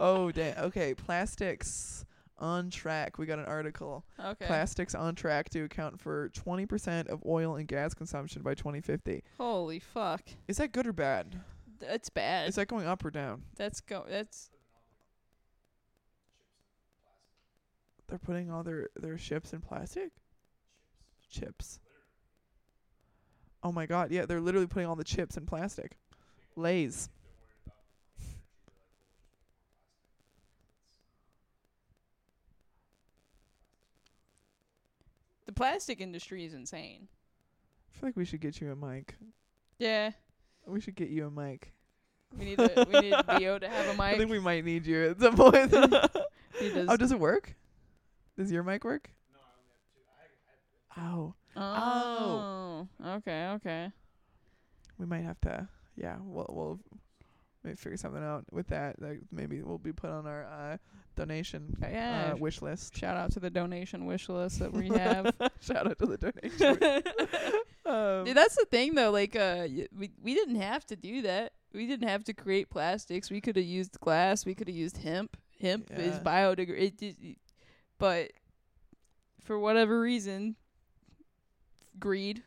[0.00, 0.58] Oh, damn.
[0.58, 2.04] Okay, plastics
[2.38, 3.18] on track.
[3.18, 4.04] We got an article.
[4.18, 4.46] okay.
[4.46, 9.22] Plastics on track to account for 20% of oil and gas consumption by 2050.
[9.38, 10.22] Holy fuck.
[10.48, 11.40] Is that good or bad?
[11.78, 12.48] That's bad.
[12.48, 13.42] Is that going up or down?
[13.56, 14.50] that's go that's
[18.12, 20.10] They're putting all their their ships in plastic.
[21.30, 21.80] Chips.
[23.62, 24.10] Oh my god!
[24.10, 25.96] Yeah, they're literally putting all the chips in plastic.
[26.54, 27.08] Lay's.
[35.46, 37.08] the plastic industry is insane.
[37.88, 39.14] I feel like we should get you a mic.
[39.78, 40.10] Yeah.
[40.66, 41.72] We should get you a mic.
[42.38, 44.00] We need a we need Theo to have a mic.
[44.00, 45.72] I think we might need you at some point.
[46.86, 47.56] Oh, does it work?
[48.36, 49.10] Does your mic work?
[49.32, 49.38] No,
[50.98, 51.60] I don't have to.
[51.60, 52.88] Oh, oh.
[53.18, 53.92] Okay, okay.
[54.98, 55.68] we might have to.
[55.96, 56.80] Yeah, we'll we'll
[57.64, 59.00] maybe figure something out with that.
[59.00, 60.76] Like maybe we'll be put on our uh,
[61.16, 62.32] donation Yeah.
[62.32, 62.96] uh, wish list.
[62.96, 65.34] Shout out to the donation wish list that we have.
[65.60, 67.02] Shout out to the donation.
[67.86, 69.10] um, Dude, that's the thing though.
[69.10, 71.52] Like, uh, y- we we didn't have to do that.
[71.74, 73.30] We didn't have to create plastics.
[73.30, 74.44] We could have used glass.
[74.46, 75.36] We could have used hemp.
[75.60, 76.20] Hemp is Yeah.
[76.24, 76.78] biodegradable.
[76.80, 77.18] It, just-
[78.02, 78.32] but
[79.44, 80.56] for whatever reason,
[82.00, 82.42] greed.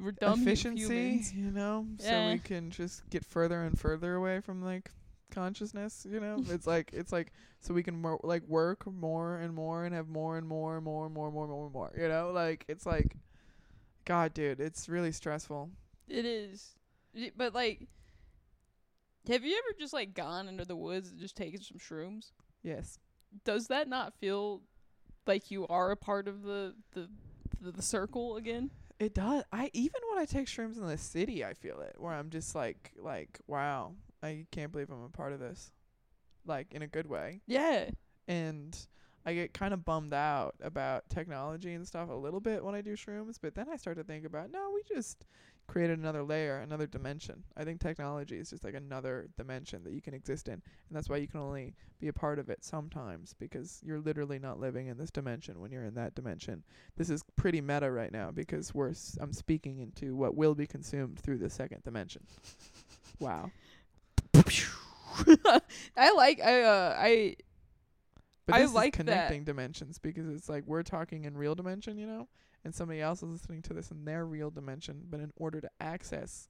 [0.00, 1.34] We're dumb efficiency, humans.
[1.34, 4.92] you know, so we can just get further and further away from like
[5.32, 6.06] consciousness.
[6.08, 9.84] You know, it's like it's like so we can more like work more and more
[9.84, 11.90] and have more and more and more and more and more and more and more.
[11.98, 13.16] You know, like it's like,
[14.04, 15.70] God, dude, it's really stressful.
[16.06, 16.76] It is,
[17.16, 17.88] Y- but like,
[19.26, 22.30] have you ever just like gone into the woods and just taken some shrooms?
[22.62, 23.00] Yes.
[23.44, 24.62] Does that not feel
[25.26, 27.08] like you are a part of the the
[27.60, 28.70] the, the circle again?
[28.98, 29.44] It does.
[29.52, 31.96] I even when I take shrooms in the city, I feel it.
[31.98, 35.70] Where I'm just like, like, wow, I can't believe I'm a part of this,
[36.46, 37.40] like in a good way.
[37.46, 37.90] Yeah.
[38.26, 38.76] And
[39.24, 42.80] I get kind of bummed out about technology and stuff a little bit when I
[42.80, 45.24] do shrooms, but then I start to think about no, we just
[45.68, 47.44] created another layer, another dimension.
[47.56, 51.08] I think technology is just like another dimension that you can exist in, and that's
[51.08, 54.88] why you can only be a part of it sometimes because you're literally not living
[54.88, 56.64] in this dimension when you're in that dimension.
[56.96, 60.66] This is pretty meta right now because we're s- I'm speaking into what will be
[60.66, 62.22] consumed through the second dimension.
[63.20, 63.50] wow.
[65.96, 67.36] I like I uh I
[68.46, 69.36] But I like is that.
[69.36, 72.28] connecting dimensions because it's like we're talking in real dimension, you know,
[72.64, 75.04] and somebody else is listening to this in their real dimension.
[75.08, 76.48] But in order to access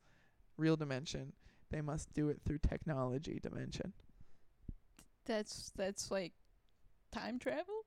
[0.57, 1.33] real dimension,
[1.71, 3.93] they must do it through technology dimension.
[5.27, 6.33] that's that's like
[7.13, 7.85] time travel?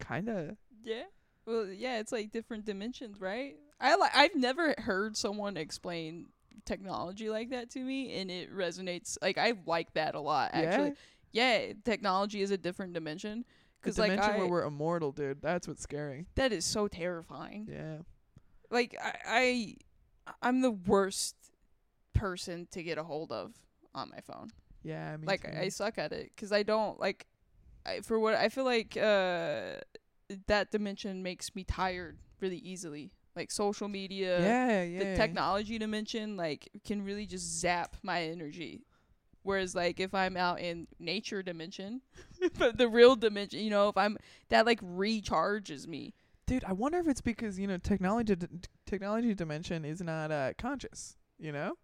[0.00, 0.56] Kinda.
[0.82, 1.04] Yeah.
[1.46, 3.56] Well, yeah, it's like different dimensions, right?
[3.80, 6.26] I like I've never heard someone explain
[6.64, 10.94] technology like that to me and it resonates like I like that a lot actually.
[11.32, 13.44] Yeah, Yeah, technology is a different dimension
[13.82, 15.40] Cuz like dimension I, where we're immortal, dude.
[15.42, 16.26] That's what's scary.
[16.34, 17.68] that is so terrifying.
[17.70, 17.98] Yeah.
[18.70, 19.76] Like I, I
[20.42, 21.36] I'm the worst
[22.12, 23.54] person to get a hold of
[23.94, 24.50] on my phone.
[24.82, 25.16] Yeah.
[25.16, 25.58] Me like too.
[25.58, 27.26] I suck at it because I don't like.
[27.86, 29.76] I for what I feel like uh
[30.46, 33.12] that dimension makes me tired really easily.
[33.36, 34.82] Like social media, yeah.
[34.82, 34.98] Yeah.
[34.98, 38.84] the technology dimension, like can really just zap my energy.
[39.42, 42.02] Whereas like if I'm out in nature dimension,
[42.58, 44.16] but the real dimension, you know, if I'm
[44.48, 46.14] that like recharges me.
[46.46, 48.46] Dude, I wonder if it's because you know technology d-
[48.86, 51.16] technology dimension is not uh conscious.
[51.38, 51.74] You know.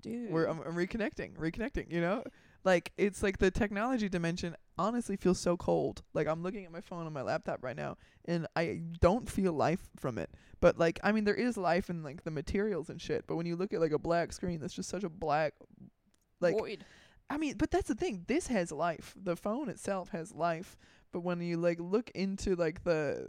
[0.00, 1.90] Dude, We're I'm, I'm reconnecting, reconnecting.
[1.90, 2.22] You know,
[2.64, 6.02] like it's like the technology dimension honestly feels so cold.
[6.14, 9.52] Like I'm looking at my phone on my laptop right now, and I don't feel
[9.52, 10.30] life from it.
[10.60, 13.26] But like, I mean, there is life in like the materials and shit.
[13.26, 15.54] But when you look at like a black screen, that's just such a black.
[16.40, 16.84] Like void.
[17.30, 18.24] I mean, but that's the thing.
[18.26, 19.14] This has life.
[19.22, 20.76] The phone itself has life.
[21.12, 23.28] But when you like look into like the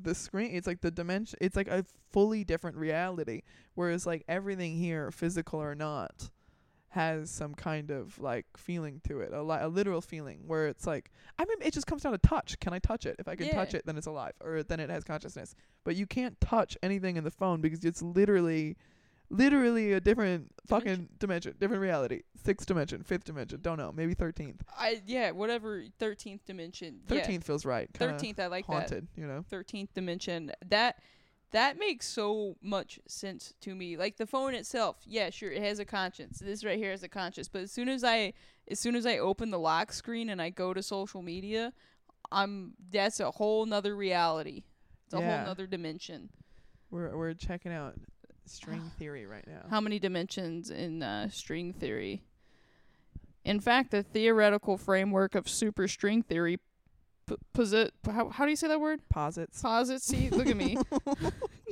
[0.00, 1.38] the screen, it's like the dimension.
[1.40, 3.42] It's like a fully different reality.
[3.74, 6.30] Whereas like everything here, physical or not,
[6.90, 10.40] has some kind of like feeling to it, a, li- a literal feeling.
[10.46, 12.58] Where it's like, I mean, it just comes down to touch.
[12.58, 13.16] Can I touch it?
[13.18, 15.54] If I can touch it, then it's alive, or then it has consciousness.
[15.84, 18.76] But you can't touch anything in the phone because it's literally
[19.30, 22.22] literally a different fucking dimension, different reality.
[22.44, 24.62] Sixth dimension, fifth dimension, don't know, maybe thirteenth.
[24.78, 27.00] I yeah, whatever thirteenth dimension.
[27.08, 27.20] yeah.
[27.20, 27.88] Thirteenth feels right.
[27.94, 28.72] Thirteenth, I like that.
[28.72, 29.44] haunted, you know.
[29.48, 30.52] thirteenth dimension.
[30.68, 30.96] That
[31.52, 33.96] that makes so much sense to me.
[33.96, 36.38] Like the phone itself, yeah, sure, it has a conscience.
[36.38, 37.48] This right here has a conscience.
[37.48, 38.32] But as soon as I
[38.68, 41.72] as soon as I open the lock screen and I go to social media,
[42.32, 44.62] I'm that's a whole nother reality.
[45.06, 45.36] It's a Yeah.
[45.38, 46.30] whole nother dimension.
[46.90, 47.94] We're we're checking out
[48.50, 49.66] string theory right now.
[49.70, 52.22] How many dimensions in uh, string theory?
[53.44, 56.58] In fact, the theoretical framework of superstring theory
[57.26, 59.00] p- posit how how do you say that word?
[59.08, 59.62] Posits.
[59.62, 60.04] Posits.
[60.04, 60.76] See, look at me.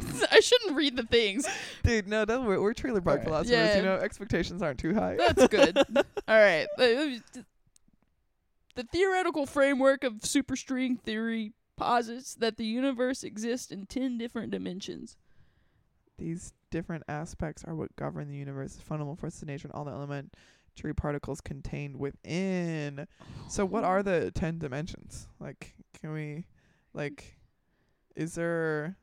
[0.30, 1.46] I shouldn't read the things.
[1.82, 3.26] Dude, no, that we're, we're trailer park Alright.
[3.26, 3.50] philosophers.
[3.52, 3.76] Yeah.
[3.76, 5.16] You know, expectations aren't too high.
[5.16, 5.76] That's good.
[5.96, 6.66] All right.
[6.76, 7.22] The
[8.76, 15.16] the theoretical framework of superstring theory posits that the universe exists in 10 different dimensions.
[16.18, 19.92] These different aspects are what govern the universe, fundamental forces of nature, and all the
[19.92, 23.06] elementary particles contained within.
[23.48, 25.28] So, what are the ten dimensions?
[25.40, 26.46] Like, can we,
[26.92, 27.38] like,
[28.16, 28.96] is there?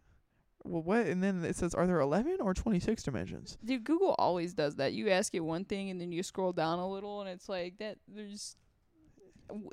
[0.63, 1.06] Well, what?
[1.06, 3.58] And then it says, are there eleven or twenty-six dimensions?
[3.63, 4.93] Dude, Google always does that.
[4.93, 7.78] You ask it one thing and then you scroll down a little and it's like
[7.78, 8.56] that there's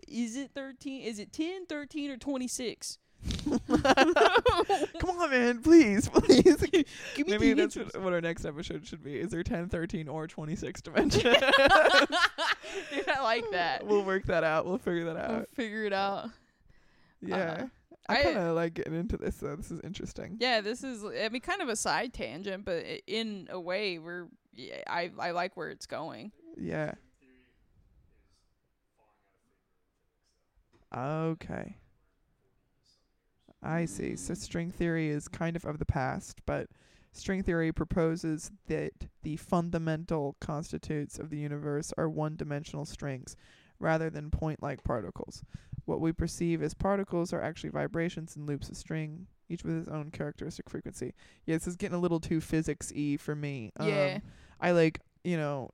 [0.08, 1.02] is it 13?
[1.02, 2.98] Is it 10, 13 or 26?
[4.98, 6.56] Come on, man, please, please.
[7.14, 7.94] Give me Maybe the that's answers.
[7.94, 9.16] what, what our next episode should be.
[9.18, 11.22] Is there 10, 13, or 26 dimensions?
[11.22, 11.34] Dude,
[13.08, 13.86] I like that.
[13.86, 14.66] we'll work that out.
[14.66, 15.48] We'll figure that We'll out.
[15.54, 16.30] figure it out.
[17.20, 17.36] Yeah.
[17.36, 17.66] Uh,
[18.08, 19.54] I, I- kind of like getting into this, though.
[19.56, 20.36] This is interesting.
[20.40, 23.98] Yeah, this is I mean kind of a side tangent, but i- in a way
[23.98, 26.32] we're yeah, I I like where it's going.
[26.56, 26.94] Yeah.
[30.94, 31.76] Okay.
[33.62, 34.16] I see.
[34.16, 36.68] So string theory is kind of of the past, but
[37.12, 43.36] string theory proposes that the fundamental constitutes of the universe are one-dimensional strings
[43.78, 45.44] rather than point-like particles.
[45.84, 49.88] What we perceive as particles are actually vibrations and loops of string, each with its
[49.88, 51.14] own characteristic frequency.
[51.44, 53.72] Yeah, this is getting a little too physics-y for me.
[53.80, 54.14] Yeah.
[54.16, 54.22] Um,
[54.60, 55.70] I like, you know,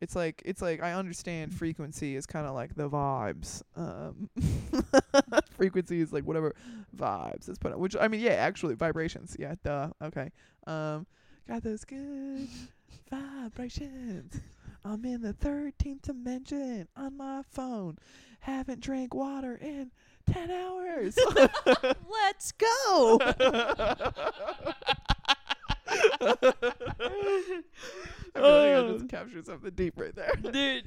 [0.00, 3.62] it's like it's like I understand frequency is kind of like the vibes.
[3.74, 4.28] Um,
[5.56, 6.54] frequency is like whatever
[6.96, 7.78] vibes is put on.
[7.78, 9.36] Which I mean, yeah, actually vibrations.
[9.38, 9.90] Yeah, duh.
[10.02, 10.30] Okay.
[10.66, 11.06] Um,
[11.48, 12.48] got those good
[13.10, 14.40] vibrations.
[14.84, 17.98] I'm in the thirteenth dimension on my phone.
[18.40, 19.90] Haven't drank water in
[20.26, 21.18] ten hours.
[22.10, 23.20] Let's go.
[28.34, 30.32] I like I just captured something deep right there.
[30.36, 30.84] Dude,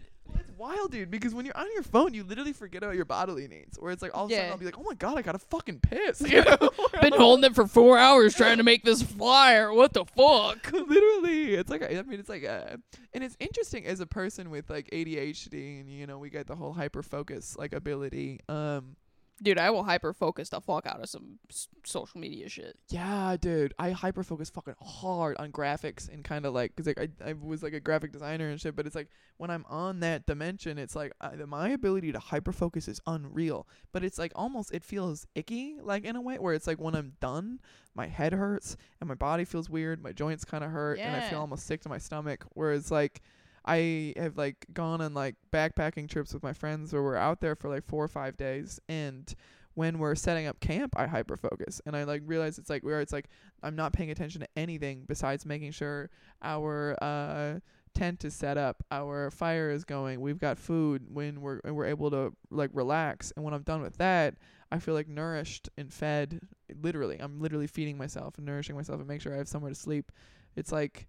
[0.59, 3.77] wild, dude, because when you're on your phone, you literally forget about your bodily needs.
[3.77, 4.51] Or it's like all of a sudden Yeah.
[4.51, 6.21] I'll be like, oh my god, I gotta fucking piss.
[6.21, 6.69] You know?
[7.01, 9.73] been holding it for 4 hours trying to make this flyer.
[9.73, 10.71] What the fuck?
[10.71, 12.77] literally, it's like I mean, it's like uh,
[13.13, 16.55] and it's interesting as a person with like ADHD, and you know, we get the
[16.55, 18.41] whole hyper focus like ability.
[18.49, 18.95] Um,
[19.41, 22.77] Dude, I will hyper focus the fuck out of some s- social media shit.
[22.89, 26.99] Yeah, dude, I hyper focus fucking hard on graphics and kind of like, cause like
[26.99, 30.01] I, I was like a graphic designer and shit, but it's like when I'm on
[30.01, 33.65] that dimension, it's like uh, my ability to hyper focus is unreal.
[33.93, 36.95] But it's like almost it feels icky, like in a way where it's like when
[36.95, 37.59] I'm done,
[37.95, 41.29] my head hurts and my body feels weird, my joints kind of hurt, and I
[41.29, 42.45] feel almost sick to my stomach.
[42.55, 43.21] Whereas like
[43.65, 47.55] I have like gone on like backpacking trips with my friends where we're out there
[47.55, 49.33] for like four or five days and
[49.75, 53.01] when we're setting up camp I hyper focus and I like realize it's like where
[53.01, 53.29] it's like
[53.63, 56.09] I'm not paying attention to anything besides making sure
[56.41, 57.59] our uh
[57.95, 62.11] tent is set up, our fire is going, we've got food when we're we're able
[62.11, 64.35] to like relax and when I'm done with that
[64.71, 66.41] I feel like nourished and fed
[66.81, 67.17] literally.
[67.19, 70.11] I'm literally feeding myself and nourishing myself and make sure I have somewhere to sleep.
[70.55, 71.07] It's like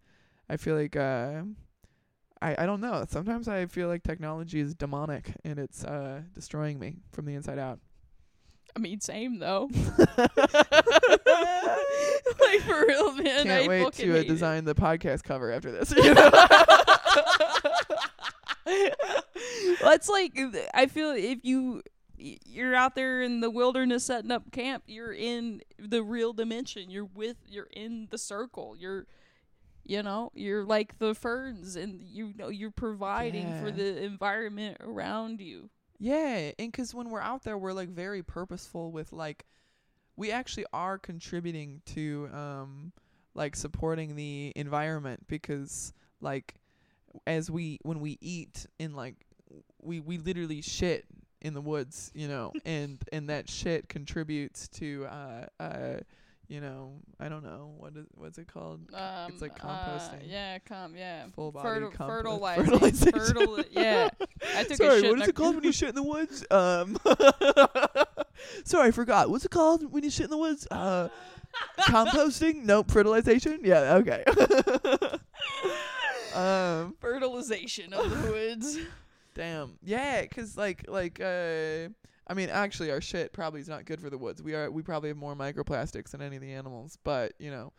[0.49, 1.43] I feel like uh
[2.43, 3.05] I, I don't know.
[3.09, 7.59] Sometimes I feel like technology is demonic and it's uh destroying me from the inside
[7.59, 7.79] out.
[8.75, 9.69] I mean, same though.
[9.99, 10.09] like
[12.61, 13.45] for real, man.
[13.45, 15.93] Can't I wait to uh, design the podcast cover after this.
[19.83, 20.39] well, it's like
[20.73, 21.83] I feel if you
[22.17, 26.91] you're out there in the wilderness setting up camp, you're in the real dimension.
[26.91, 28.77] You're with you're in the circle.
[28.79, 29.07] You're
[29.85, 35.41] you know, you're like the ferns and you know you're providing for the environment around
[35.41, 35.71] you.
[35.99, 39.45] Yeah, and 'cause when we're out there, we're like very purposeful with like,
[40.17, 42.93] we actually are contributing to um
[43.35, 46.55] like supporting the environment because like
[47.27, 49.15] as we when we eat in like
[49.83, 51.05] we we literally shit
[51.43, 55.97] in the woods, you know, and and that shit contributes to uh uh
[56.51, 60.23] you know I don't know what is what's it called Um, it's like uh, composting.
[60.27, 60.97] yeah, com.
[60.97, 62.65] Yeah, Full body Fertil- compo- fertilizing.
[62.65, 63.13] fertilization.
[63.13, 64.09] Fertil- yeah,
[64.57, 66.03] I took a Sorry, shit what is a- it called when you shit in the
[66.03, 66.45] woods?
[66.51, 66.99] Um,
[68.65, 69.31] sorry, I forgot.
[69.31, 70.67] What's it called when you shit in the woods?
[70.71, 71.09] Uh,
[71.81, 72.65] composting?
[72.65, 72.91] Nope.
[72.91, 73.61] Fertilization?
[73.63, 73.95] Yeah.
[73.97, 74.25] Okay.
[76.35, 78.79] um, fertilization of the woods.
[79.35, 79.79] damn.
[79.85, 81.89] Yeah, cuz like like uh,
[82.31, 84.41] I mean, actually, our shit probably is not good for the woods.
[84.41, 86.97] We are we probably have more microplastics than any of the animals.
[87.03, 87.73] But you know,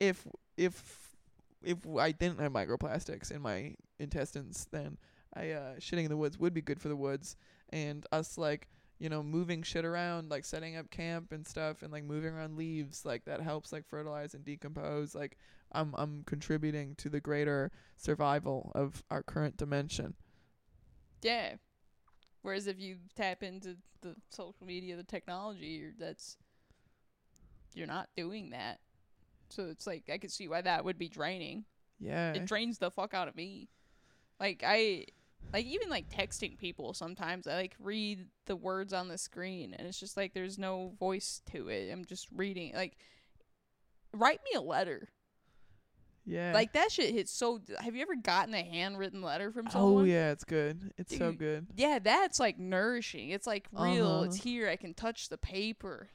[0.00, 0.26] if
[0.56, 1.14] if
[1.62, 4.96] if I didn't have microplastics in my intestines, then
[5.34, 7.36] I uh, shitting in the woods would be good for the woods.
[7.68, 11.92] And us like you know moving shit around, like setting up camp and stuff, and
[11.92, 15.14] like moving around leaves, like that helps like fertilize and decompose.
[15.14, 15.36] Like
[15.70, 20.14] I'm I'm contributing to the greater survival of our current dimension.
[21.20, 21.56] Yeah.
[22.42, 26.36] Whereas if you tap into the social media, the technology, you're, that's
[27.74, 28.80] you're not doing that.
[29.48, 31.64] So it's like I could see why that would be draining.
[32.00, 32.32] Yeah.
[32.32, 33.68] It drains the fuck out of me.
[34.40, 35.06] Like I
[35.52, 39.86] like even like texting people sometimes I like read the words on the screen and
[39.86, 41.90] it's just like there's no voice to it.
[41.92, 42.96] I'm just reading like
[44.12, 45.08] write me a letter.
[46.24, 46.52] Yeah.
[46.54, 50.02] Like that shit hits so have you ever gotten a handwritten letter from someone?
[50.02, 50.92] Oh yeah, it's good.
[50.98, 51.66] It's so good.
[51.76, 53.30] Yeah, that's like nourishing.
[53.30, 54.06] It's like real.
[54.06, 54.24] Uh-huh.
[54.24, 54.68] It's here.
[54.68, 56.08] I can touch the paper.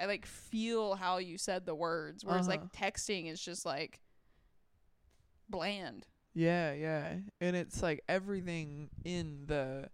[0.00, 2.24] I like feel how you said the words.
[2.24, 2.58] Whereas Uh-huh.
[2.60, 4.00] like texting is just like
[5.48, 6.06] bland.
[6.34, 7.16] Yeah, yeah.
[7.40, 9.88] And it's like everything in the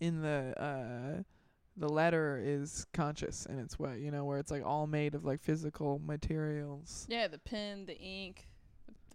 [0.00, 1.22] in the uh
[1.76, 5.24] the letter is conscious in it's way, you know, where it's like all made of
[5.24, 7.06] like physical materials.
[7.08, 8.48] Yeah, the pen, the ink,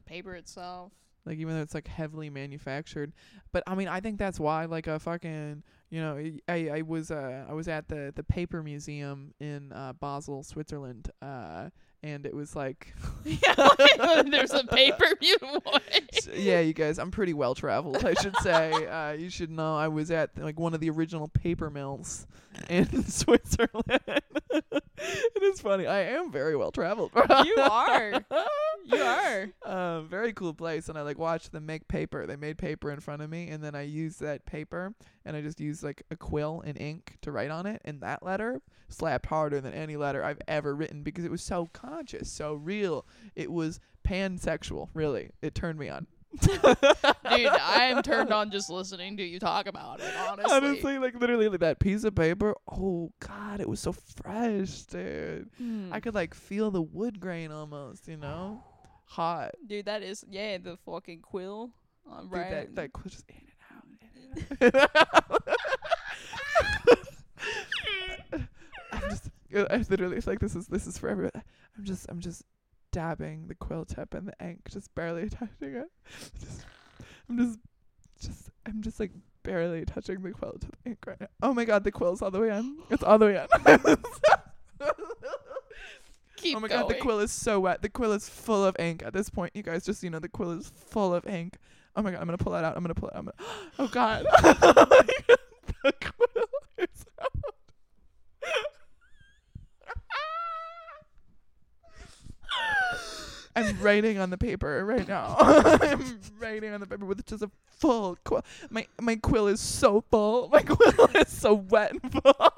[0.06, 0.92] paper itself.
[1.26, 3.12] Like even though it's like heavily manufactured.
[3.52, 7.10] But I mean, I think that's why like a fucking, you know, I- I was
[7.10, 11.10] uh I was at the the paper museum in uh Basel, Switzerland.
[11.24, 11.70] Uh
[12.04, 12.94] and it was like
[13.24, 13.56] yeah,
[14.28, 15.82] there's a paper mute one.
[16.14, 18.72] S- yeah, you guys, I'm pretty well traveled, I should say.
[18.86, 22.28] Uh, you should know I was at like one of the original paper mills
[22.70, 24.00] in Switzerland.
[25.36, 25.88] it is funny.
[25.88, 27.12] I am very well traveled.
[27.16, 28.26] You are.
[28.86, 29.50] You are.
[29.66, 32.28] Um, very cool place, and I like watched them make paper.
[32.28, 34.94] They made paper in front of me, and then I used that paper,
[35.26, 37.82] and I just used like a quill and ink to write on it.
[37.84, 41.68] And that letter slapped harder than any letter I've ever written because it was so
[41.74, 43.08] conscious, so real.
[43.36, 45.32] It was pansexual, really.
[45.42, 46.06] It turned me on.
[46.42, 50.54] Dude, I am turned on just listening to you talk about it, honestly.
[50.54, 52.56] Honestly, like literally, like that piece of paper.
[52.72, 55.50] Oh God, it was so fresh, dude.
[55.58, 55.92] Hmm.
[55.92, 58.64] I could like feel the wood grain almost, you know,
[59.06, 59.52] hot.
[59.66, 61.72] Dude, that is yeah, the fucking quill.
[62.10, 62.50] Uh, Dude, right.
[62.52, 63.84] that that quill just in and out,
[64.62, 65.48] in and out.
[68.92, 71.32] I'm just, I literally it's like this is this is for everyone.
[71.78, 72.44] I'm just I'm just
[72.96, 75.92] dabbing the quill tip and the ink, just barely touching it.
[76.40, 76.66] Just,
[77.30, 77.60] I'm just
[78.22, 79.12] just I'm just like
[79.44, 81.28] barely touching the quill to the ink right now.
[81.44, 82.78] Oh my god, the quill's all the way on.
[82.90, 83.48] It's all the way on.
[86.38, 86.82] Keep oh my going.
[86.82, 87.82] god, the quill is so wet.
[87.82, 89.04] The quill is full of ink.
[89.04, 91.58] At this point, you guys just you know the quill is full of ink.
[91.98, 92.78] Oh my god, I'm gonna pull that out.
[92.78, 93.16] I'm gonna pull it.
[93.18, 93.36] I'm gonna.
[93.78, 96.46] Oh god, the quill
[96.78, 97.56] is out.
[103.56, 105.36] I'm writing on the paper right now.
[105.40, 108.44] I'm writing on the paper with just a full quill.
[108.70, 110.50] My my quill is so full.
[110.50, 112.36] My quill is so wet and full.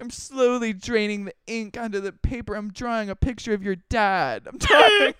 [0.00, 2.54] I'm slowly draining the ink onto the paper.
[2.54, 4.46] I'm drawing a picture of your dad.
[4.46, 5.14] I'm drawing.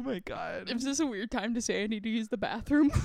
[0.00, 0.70] Oh my god.
[0.70, 2.90] Is this a weird time to say I need to use the bathroom?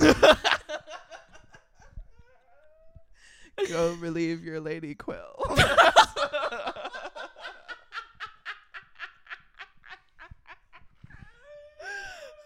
[3.69, 5.17] Go relieve your lady quill.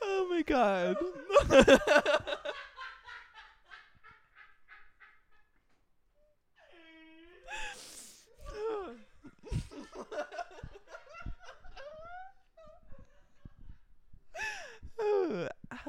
[0.02, 0.96] oh my god.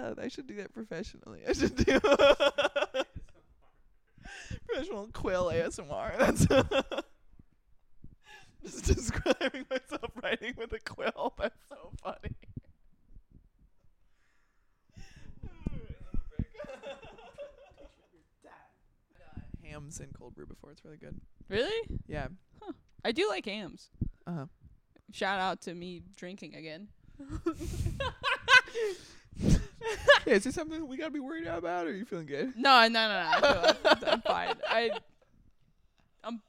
[0.03, 1.40] Oh, I should do that professionally.
[1.46, 2.01] I should do
[4.66, 6.16] professional quill ASMR.
[6.18, 6.46] That's
[8.64, 11.34] just describing myself writing with a quill.
[11.38, 12.34] That's so funny.
[19.64, 20.72] Hams and cold brew before.
[20.72, 21.20] It's really good.
[21.48, 21.98] really?
[22.07, 22.28] Yeah.
[23.05, 23.90] I do like hams.
[24.26, 24.46] Uh huh.
[25.12, 26.88] Shout out to me drinking again.
[30.26, 32.53] Yeah, is this something we gotta be worried about, or are you feeling good?
[32.57, 33.31] No, no, no, no.
[33.33, 34.55] I feel, I'm fine.
[34.68, 34.91] I,
[36.22, 36.43] I'm,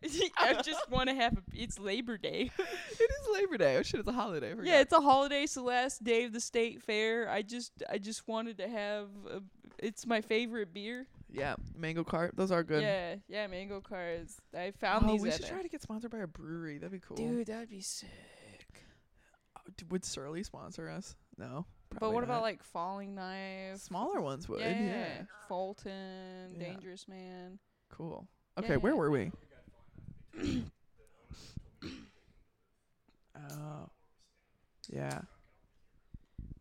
[0.38, 1.36] I just want to have.
[1.36, 2.50] A, it's Labor Day.
[2.58, 3.76] it is Labor Day.
[3.76, 4.54] Oh shit, it's a holiday.
[4.62, 5.42] Yeah, it's a holiday.
[5.42, 7.28] It's the last day of the state fair.
[7.28, 9.08] I just, I just wanted to have.
[9.30, 9.40] A,
[9.80, 11.06] it's my favorite beer.
[11.32, 11.54] yeah.
[11.76, 12.34] Mango cart.
[12.36, 12.82] Those are good.
[12.82, 13.46] Yeah, yeah.
[13.48, 14.40] Mango Carts.
[14.56, 15.22] I found Oh, these.
[15.22, 16.78] we should try to get sponsored by a brewery.
[16.78, 17.16] That'd be cool.
[17.16, 18.08] Dude, that'd be sick.
[19.56, 21.16] Uh, d- would Surly sponsor us?
[21.36, 21.66] No.
[21.90, 23.78] But probably what about like Falling Knife?
[23.78, 24.48] smaller ones?
[24.48, 25.22] Would yeah, yeah.
[25.48, 26.66] Fulton, Yeah.
[26.66, 27.58] Dangerous Man.
[27.90, 28.26] Cool.
[28.58, 29.30] Okay, where were we?
[33.36, 33.88] oh.
[34.90, 35.20] Yeah.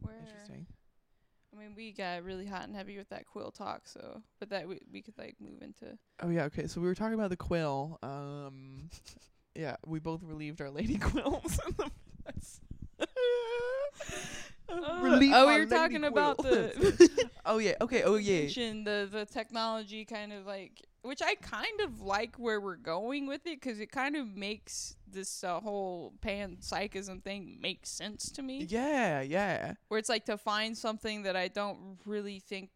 [0.01, 0.15] Where?
[0.19, 0.67] Interesting.
[1.53, 4.67] I mean, we got really hot and heavy with that quill talk, so but that
[4.67, 5.97] we we could like move into.
[6.21, 6.43] Oh yeah.
[6.45, 6.67] Okay.
[6.67, 7.97] So we were talking about the quill.
[8.03, 8.89] Um.
[9.55, 11.91] yeah, we both relieved our lady quills in the
[12.25, 12.61] mess.
[12.99, 14.66] Uh,
[15.01, 17.73] Relieve oh, my we were lady talking about the oh yeah.
[17.81, 18.03] Okay.
[18.03, 18.47] Oh yeah.
[18.47, 23.47] the the technology kind of like which I kind of like where we're going with
[23.47, 28.65] it because it kind of makes this uh, whole panpsychism thing make sense to me.
[28.69, 29.21] Yeah.
[29.21, 29.73] Yeah.
[29.87, 32.69] Where it's like to find something that I don't really think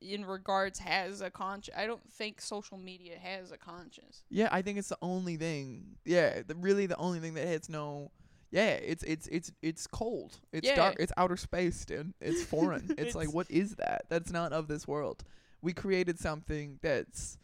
[0.00, 1.76] in regards has a conscience.
[1.76, 4.22] I don't think social media has a conscience.
[4.30, 5.96] Yeah, I think it's the only thing.
[6.04, 8.10] Yeah, the, really the only thing that has no.
[8.54, 10.38] Yeah, it's it's it's it's cold.
[10.52, 10.76] It's Yeah.
[10.76, 10.96] dark.
[11.00, 12.14] It's outer space, dude.
[12.20, 12.84] It's foreign.
[12.90, 14.04] it's, It's- like what is that?
[14.08, 15.24] That's not of this world.
[15.60, 17.36] We created something that's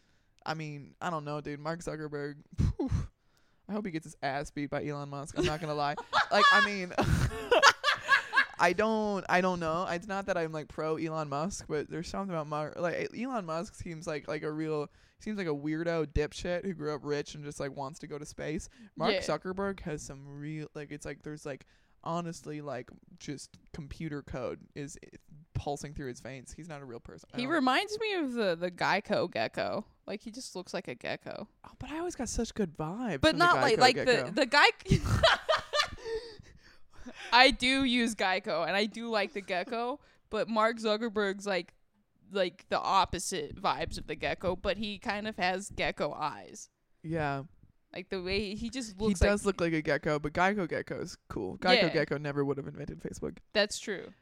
[0.45, 1.59] I mean, I don't know, dude.
[1.59, 2.35] Mark Zuckerberg.
[2.57, 2.89] phew,
[3.69, 5.37] I hope he gets his ass beat by Elon Musk.
[5.37, 5.95] I'm not gonna lie.
[6.31, 6.93] Like, I mean
[8.61, 9.87] I don't I don't know.
[9.89, 13.23] It's not that I'm like pro Elon Musk, but there's something about Mark like eh,
[13.23, 14.89] Elon Musk seems like like a real
[15.19, 18.17] seems like a weirdo dipshit who grew up rich and just like wants to go
[18.17, 18.69] to space.
[18.95, 19.19] Mark Yeah.
[19.21, 21.65] Zuckerberg has some real like it's like there's like
[22.03, 22.89] honestly like
[23.19, 25.17] just computer code is i-
[25.53, 26.51] pulsing through his veins.
[26.55, 27.29] He's not a real person.
[27.35, 29.85] He reminds me of the the Geico gecko.
[30.07, 33.21] Like he just looks like a gecko, oh, but I always got such good vibes.
[33.21, 34.25] but not like like gecko.
[34.25, 34.65] the the guy.
[37.31, 39.99] I do use Geico and I do like the gecko,
[40.29, 41.73] but Mark Zuckerberg's like
[42.31, 46.69] like the opposite vibes of the gecko, but he kind of has gecko eyes.
[47.03, 47.43] yeah.
[47.93, 49.19] Like the way he just looks.
[49.19, 51.57] He does like look like a gecko, but Geico Gecko is cool.
[51.57, 51.89] Geico Yeah.
[51.89, 53.37] Gecko never would have invented Facebook.
[53.51, 54.13] that's true.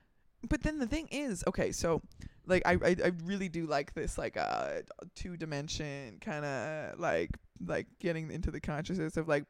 [0.50, 2.02] but then the thing is, okay, so
[2.48, 4.82] like I I, I really do like this like uh
[5.14, 7.30] two dimension kind of like
[7.64, 9.46] like getting into the consciousness of like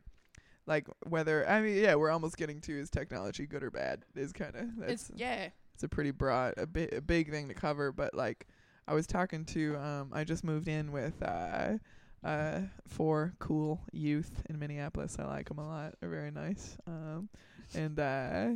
[0.68, 4.03] like whether I mean yeah we're almost getting to is technology good or bad?
[4.16, 5.49] Is kind of It's that's yeah.
[5.74, 8.47] it's a pretty broad a big a big thing to cover but like
[8.88, 11.78] I was talking to um I just moved in with uh
[12.24, 15.16] uh four cool youth in Minneapolis.
[15.20, 15.95] I like 'em a lot.
[15.99, 16.78] They're very nice.
[16.88, 17.30] Um
[17.74, 18.47] and uh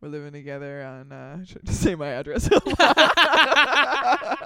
[0.00, 2.48] we're living together on uh should I say my address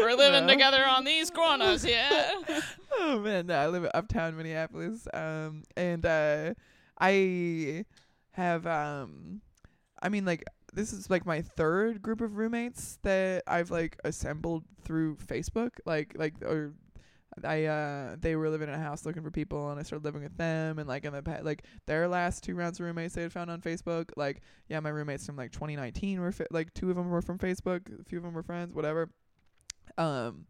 [0.00, 0.52] We're living No.
[0.52, 2.32] together on these corners, yeah.
[2.98, 5.06] oh man, no, I live in uptown Minneapolis.
[5.12, 6.54] Um, and uh,
[7.00, 7.84] I
[8.32, 9.40] have um,
[10.02, 10.44] I mean like
[10.74, 15.70] this is like my third group of roommates that I've like assembled through Facebook.
[15.86, 16.72] Like like or
[17.44, 20.22] I uh they were living in a house looking for people and I started living
[20.22, 23.22] with them and like in the pa- like their last two rounds of roommates they
[23.22, 26.90] had found on Facebook like yeah my roommates from like 2019 were fa- like two
[26.90, 29.08] of them were from Facebook a few of them were friends whatever
[29.98, 30.46] um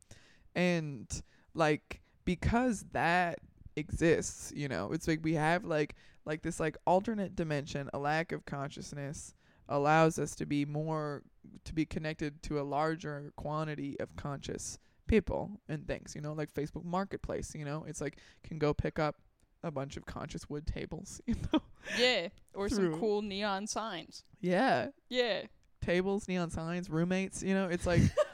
[0.55, 1.22] and
[1.55, 3.38] like because that
[3.76, 8.32] exists you know it's like we have like like this like alternate dimension a lack
[8.32, 9.34] of consciousness
[9.68, 11.22] allows us to be more
[11.64, 14.78] to be connected to a larger quantity of conscious
[15.09, 18.99] people and things you know like facebook marketplace you know it's like can go pick
[18.99, 19.16] up
[19.64, 21.61] a bunch of conscious wood tables you know
[21.99, 22.28] Yeah.
[22.55, 24.24] Or Through- some cool neon signs.
[24.40, 25.43] yeah Yeah.
[25.80, 28.03] tables neon signs roommates you know it's like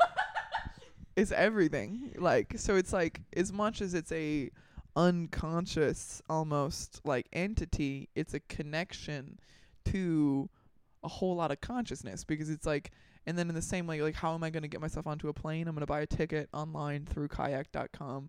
[1.18, 4.50] it's everything like so it's like as much as it's a
[4.96, 9.38] unconscious almost like entity it's a connection
[9.84, 10.48] to
[11.04, 12.90] a whole lot of consciousness because it's like
[13.26, 15.28] and then in the same way like how am i going to get myself onto
[15.28, 18.28] a plane i'm going to buy a ticket online through kayak.com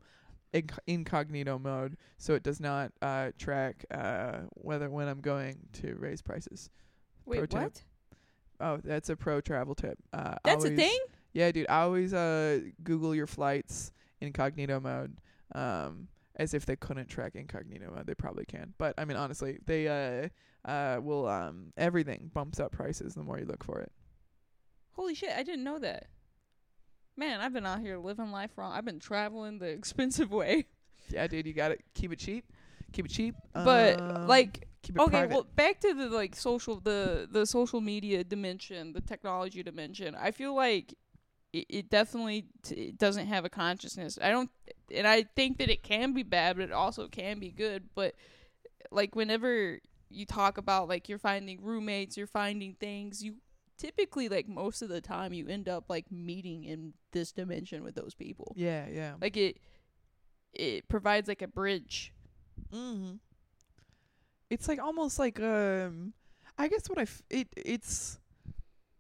[0.54, 5.96] inc- incognito mode so it does not uh track uh whether when i'm going to
[5.96, 6.70] raise prices
[7.26, 7.62] Wait, Pro tip.
[7.62, 7.84] what?
[8.62, 9.98] Oh, that's a pro travel tip.
[10.12, 10.98] Uh, That's a thing?
[11.34, 11.68] Yeah, dude.
[11.70, 15.18] I always uh Google your flights incognito mode.
[15.56, 18.74] Um, as if they couldn't track incognito mode, they probably can.
[18.78, 20.30] But I mean, honestly, they uh
[20.70, 23.92] uh will um everything bumps up prices the more you look for it.
[24.94, 26.08] Holy shit, I didn't know that.
[27.16, 28.72] Man, I've been out here living life wrong.
[28.72, 30.68] I've been traveling the expensive way.
[31.10, 31.46] Yeah, dude.
[31.46, 32.46] You got to keep it cheap.
[32.92, 33.36] Keep it cheap.
[33.54, 35.34] But um, like keep it okay, private.
[35.34, 40.16] well back to the like social the the social media dimension, the technology dimension.
[40.16, 40.94] I feel like
[41.54, 44.18] it, it definitely t- it doesn't have a consciousness.
[44.22, 44.50] I don't
[44.94, 48.16] and I think that it can be bad, but it also can be good, but
[48.92, 49.80] like whenever
[50.10, 53.36] you talk about like you're finding roommates, you're finding things, you
[53.78, 57.96] typically like most of the time you end up like meeting in this dimension with
[57.96, 58.54] those people.
[58.56, 59.14] yeah, yeah.
[59.22, 59.58] Like it
[60.54, 62.14] it provides like a bridge.
[62.74, 63.16] Mm-hmm.
[64.50, 66.14] It's like almost like um,
[66.58, 68.20] I guess what I f- it it's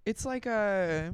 [0.05, 1.13] it's like a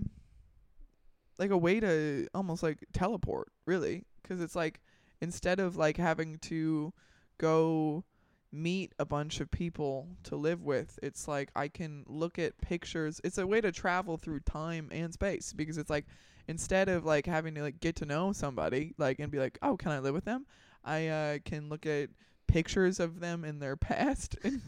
[1.37, 4.81] like a way to almost like teleport, really, because it's like
[5.21, 6.93] instead of like having to
[7.37, 8.03] go
[8.51, 13.19] meet a bunch of people to live with, it's like I can look at pictures.
[13.23, 16.05] It's a way to travel through time and space because it's like
[16.47, 19.77] instead of like having to like get to know somebody like and be like, "Oh,
[19.77, 20.45] can I live with them?"
[20.83, 22.09] I uh can look at
[22.47, 24.61] pictures of them in their past and,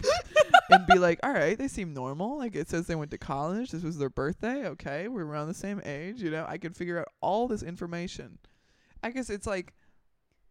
[0.70, 2.38] and be like, all right, they seem normal.
[2.38, 3.72] Like it says they went to college.
[3.72, 4.68] This was their birthday.
[4.68, 6.22] Okay, we're around the same age.
[6.22, 8.40] You know, I can figure out all this information.
[9.04, 9.74] I guess it's like,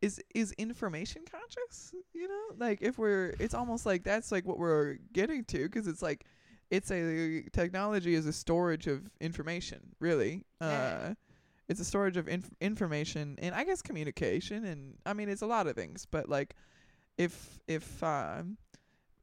[0.03, 1.95] is is information conscious?
[2.13, 5.87] You know, like if we're, it's almost like that's like what we're getting to because
[5.87, 6.25] it's like,
[6.71, 9.95] it's a technology is a storage of information.
[10.01, 11.15] Really, uh,
[11.69, 15.47] it's a storage of inf- information and I guess communication and I mean it's a
[15.47, 16.55] lot of things, but like
[17.19, 18.57] if if um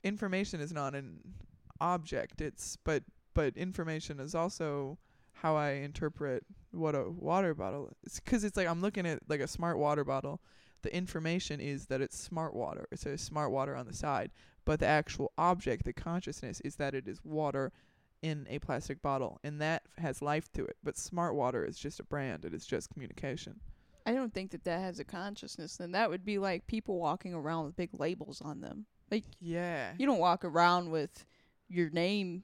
[0.04, 1.20] information is not an
[1.80, 2.41] object.
[2.41, 4.98] It's but but information is also
[5.34, 8.20] how I interpret what a water bottle is.
[8.20, 10.41] Because it's like I'm looking at like a smart water bottle.
[10.82, 12.88] The information is that it's smart water.
[12.91, 14.32] It says smart water on the side,
[14.66, 17.72] but the actual object, the consciousness, is that it is water
[18.22, 20.78] in a plastic bottle, and that has life to it.
[20.84, 22.44] But smart water is just a brand.
[22.44, 23.60] It is just communication.
[24.06, 25.78] I don't think that that has a consciousness.
[25.78, 28.86] Then that would be like people walking around with big labels on them.
[29.12, 29.93] Like Yeah.
[29.97, 31.26] you don't walk around with
[31.70, 32.43] your name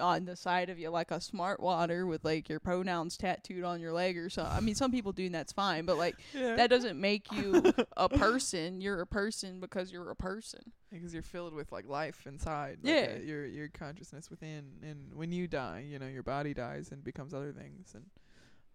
[0.00, 3.80] on the side of you like a smart water with like your pronouns tattooed on
[3.80, 4.56] your leg or something.
[4.56, 6.54] I mean, some people do and that's fine, but like yeah.
[6.54, 8.80] that doesn't make you a person.
[8.80, 10.60] You're a person because you're a person.
[10.92, 12.78] because you're filled with like life inside.
[12.84, 13.14] Like, Yeah.
[13.16, 17.02] uh, your your consciousness within, and when you die, you know, your body dies and
[17.02, 18.04] becomes other things, and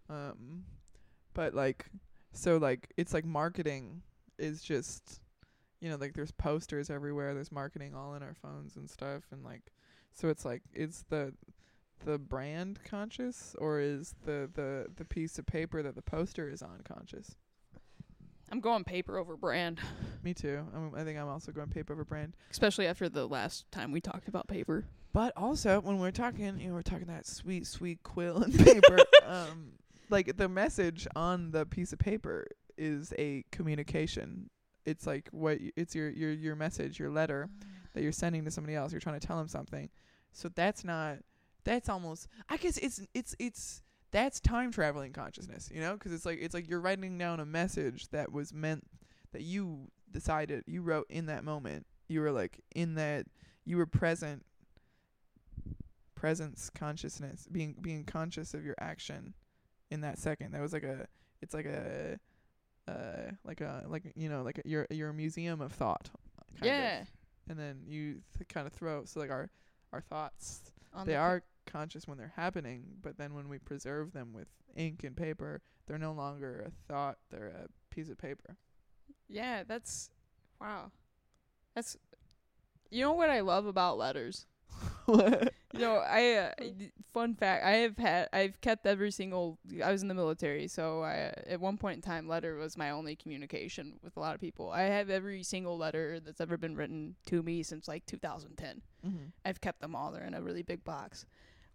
[0.09, 0.65] um,
[1.33, 1.85] but like,
[2.31, 4.01] so like it's like marketing
[4.37, 5.21] is just,
[5.81, 7.33] you know, like there's posters everywhere.
[7.33, 9.61] There's marketing all in our phones and stuff, and like,
[10.13, 11.33] so it's like is the
[12.05, 16.61] the brand conscious or is the the the piece of paper that the poster is
[16.61, 17.35] on conscious?
[18.51, 19.79] I'm going paper over brand,
[20.21, 20.61] Me too.
[20.75, 22.35] I'm, I think I'm also going paper over brand.
[22.51, 24.85] especially after the last time we talked about paper.
[25.11, 28.99] But also, when we're talking, you know, we're talking that sweet, sweet quill and paper.
[29.25, 29.71] um,
[30.09, 32.47] like the message on the piece of paper
[32.77, 34.49] is a communication.
[34.85, 37.49] It's like what y- it's your your your message, your letter
[37.93, 38.91] that you're sending to somebody else.
[38.91, 39.89] You're trying to tell them something.
[40.31, 41.19] So that's not.
[41.63, 42.27] That's almost.
[42.49, 43.81] I guess it's it's it's
[44.11, 45.69] that's time traveling consciousness.
[45.73, 48.85] You know, 'cause it's like it's like you're writing down a message that was meant
[49.31, 51.85] that you decided you wrote in that moment.
[52.09, 53.27] You were like in that
[53.65, 54.45] you were present
[56.15, 59.33] presence consciousness being being conscious of your action
[59.93, 61.07] in that second that was like a
[61.41, 62.17] it's like a
[62.87, 66.09] uh like a like you know like a, you're you're a museum of thought
[66.59, 67.01] kind yeah.
[67.01, 67.07] of.
[67.49, 69.49] and then you th- kind of throw so like our
[69.91, 70.61] our thoughts
[70.93, 74.47] on they the are conscious when they're happening but then when we preserve them with
[74.75, 78.57] ink and paper they're no longer a thought they're a piece of paper
[79.29, 80.09] Yeah, that's
[80.59, 80.91] wow.
[81.75, 81.97] That's
[82.91, 84.45] you know what I love about letters.
[85.07, 85.15] You
[85.79, 86.51] know, I uh,
[87.13, 87.65] fun fact.
[87.65, 89.57] I have had I've kept every single.
[89.83, 92.91] I was in the military, so I at one point in time, letter was my
[92.91, 94.69] only communication with a lot of people.
[94.69, 98.81] I have every single letter that's ever been written to me since like 2010.
[99.05, 99.17] mm-hmm.
[99.43, 100.11] I've kept them all.
[100.11, 101.25] They're in a really big box.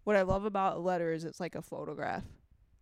[0.04, 2.24] What I love about a letter is it's like a photograph.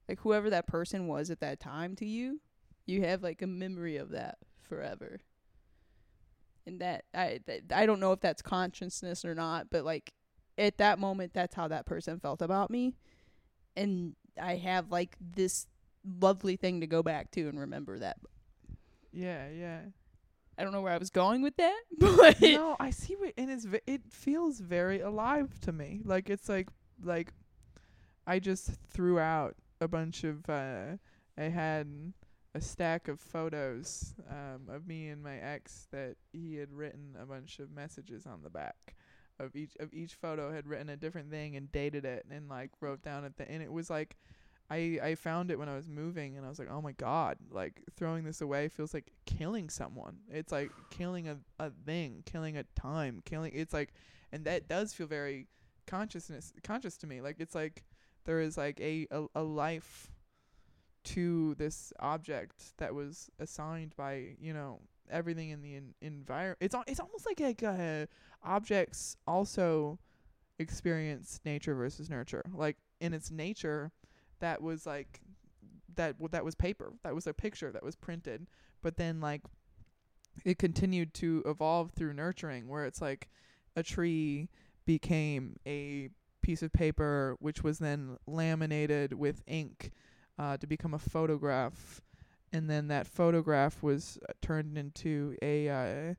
[0.09, 2.41] Like whoever that person was at that time to you,
[2.85, 5.21] you have like a memory of that forever.
[6.67, 10.13] And that I that, I don't know if that's consciousness or not, but like
[10.59, 12.95] at that moment that's how that person felt about me.
[13.77, 15.67] And I have like this
[16.21, 18.19] lovely thing to go back to and remember that.
[19.13, 19.81] yeah yeah
[20.59, 23.51] I don't know where I was going with that, but no, I see what, and
[23.51, 26.01] it's ve- it feels very alive to me.
[26.03, 26.69] Like it's like
[27.05, 27.33] like
[28.27, 30.49] I just threw out a bunch of.
[30.49, 30.97] uh
[31.39, 32.15] I had
[32.55, 37.27] a stack of photos um, of me and my ex that he had written a
[37.27, 38.97] bunch of messages on the back
[39.39, 42.71] of each of each photo had written a different thing and dated it and like
[42.81, 44.17] wrote down at the and it was like
[44.71, 47.39] I I found it when I was moving and I was like, "Oh my god,
[47.51, 50.19] like throwing this away feels like killing someone.
[50.29, 53.93] It's like killing a a thing, killing a time, killing it's like
[54.33, 55.47] and that does feel very
[55.87, 57.21] consciousness conscious to me.
[57.21, 57.85] Like it's like
[58.25, 60.11] there is like a a, a life
[61.05, 66.59] to this object that was assigned by, you know, everything in the en- environment.
[66.61, 68.07] It's al- it's almost like like uh,
[68.47, 69.99] objects also
[70.59, 72.43] experience nature versus nurture.
[72.53, 73.93] Like in its nature,
[74.41, 75.21] that was like
[75.97, 76.93] that w- that was paper.
[77.03, 78.47] That was a picture that was printed.
[78.83, 79.43] But then like
[80.45, 83.29] it continued to evolve through nurturing where it's like
[83.75, 84.49] a tree
[84.85, 86.11] became a
[86.43, 89.91] piece of paper which was then laminated with ink
[90.39, 92.03] uh, to become a photograph
[92.53, 96.15] and then that photograph was uh, turned into a uh,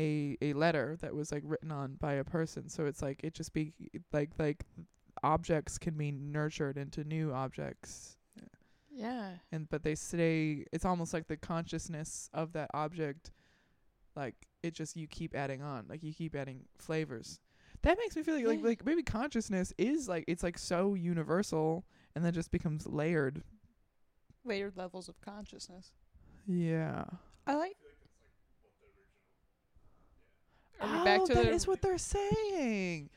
[0.00, 3.34] a a letter that was like written on by a person so it's like it
[3.34, 3.72] just be
[4.12, 4.64] like like
[5.22, 8.16] objects can be nurtured into new objects
[8.92, 9.30] yeah.
[9.52, 13.30] and but they stay it's almost like the consciousness of that object
[14.16, 17.38] like it just you keep adding on like you keep adding flavors
[17.82, 21.84] that makes me feel like like, like maybe consciousness is like it's like so universal
[22.14, 23.42] and then just becomes layered
[24.42, 25.92] Layered levels of consciousness.
[26.46, 27.04] yeah
[27.46, 27.76] I like.
[30.80, 33.10] Are we back oh, to that the is what they're saying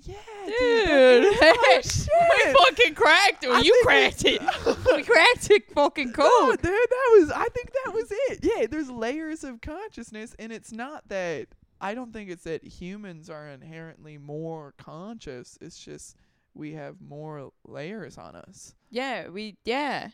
[0.00, 0.14] yeah
[0.46, 3.50] Dude, dude, hey, we fucking cracked it.
[3.50, 4.40] I you think cracked it.
[4.96, 5.70] we cracked it.
[5.72, 6.62] Fucking No, code.
[6.62, 7.30] dude, that was.
[7.30, 8.40] I think that was it.
[8.42, 11.48] Yeah, there's layers of consciousness, and it's not that
[11.80, 15.58] I don't think it's that humans are inherently more conscious.
[15.60, 16.16] It's just
[16.54, 18.74] we have more layers on us.
[18.90, 20.08] Yeah, we yeah.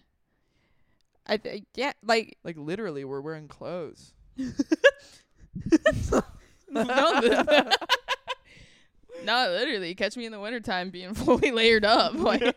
[1.26, 4.12] I think yeah, like Like literally, we're wearing clothes.
[6.71, 7.64] No, li-
[9.25, 9.95] not literally.
[9.95, 12.14] Catch me in the wintertime being fully layered up.
[12.19, 12.55] Like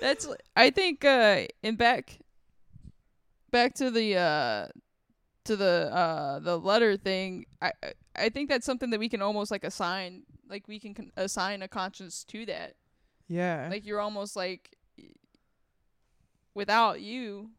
[0.00, 2.18] that's I think uh in back
[3.50, 4.68] back to the uh
[5.44, 7.72] to the uh the letter thing I
[8.16, 11.62] I- think that's something that we can almost like assign like we can con- assign
[11.62, 12.74] a conscience to that
[13.28, 13.68] Yeah.
[13.70, 14.76] like you're almost like
[16.54, 17.50] without you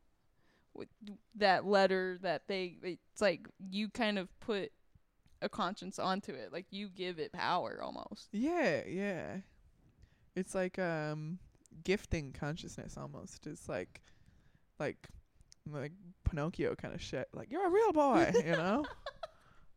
[0.74, 0.88] with
[1.36, 4.72] that letter that they it's like you kind of put
[5.46, 9.38] a conscience onto it like you give it power almost Yeah, yeah.
[10.36, 11.40] It's like um
[11.84, 13.48] gifting consciousness almost.
[13.48, 14.02] It's like
[14.80, 15.08] like
[15.72, 15.94] like
[16.30, 17.28] Pinocchio kind of shit.
[17.34, 18.86] Like you're a real boy, you know?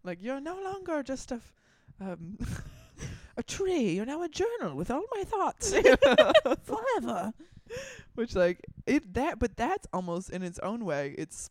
[0.03, 1.53] like you're no longer just a f-
[2.01, 2.39] um
[3.37, 3.91] a tree.
[3.93, 5.73] You're now a journal with all my thoughts.
[6.65, 7.33] Forever.
[8.15, 11.15] Which like it that but that's almost in its own way.
[11.17, 11.51] It's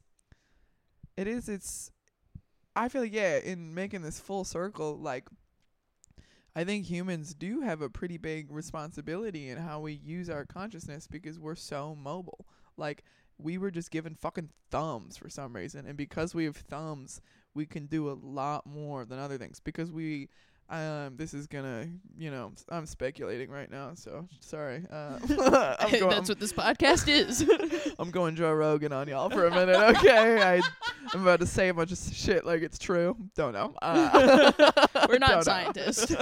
[1.15, 1.91] it is it's
[2.77, 5.27] I feel like yeah, in making this full circle, like
[6.55, 11.07] I think humans do have a pretty big responsibility in how we use our consciousness
[11.07, 12.45] because we're so mobile.
[12.77, 13.03] Like
[13.39, 17.19] we were just given fucking thumbs for some reason, and because we have thumbs,
[17.55, 19.59] we can do a lot more than other things.
[19.59, 20.29] Because we,
[20.69, 21.87] um, this is gonna,
[22.17, 24.83] you know, I'm speculating right now, so sorry.
[24.91, 25.17] Uh,
[25.79, 27.49] I'm going, that's what this podcast is
[27.99, 30.41] I'm going Joe Rogan on y'all for a minute, okay?
[30.41, 30.61] I,
[31.13, 33.15] I'm about to say a bunch of shit like it's true.
[33.35, 33.75] Don't know.
[33.81, 34.51] Uh,
[35.07, 36.13] we're not scientists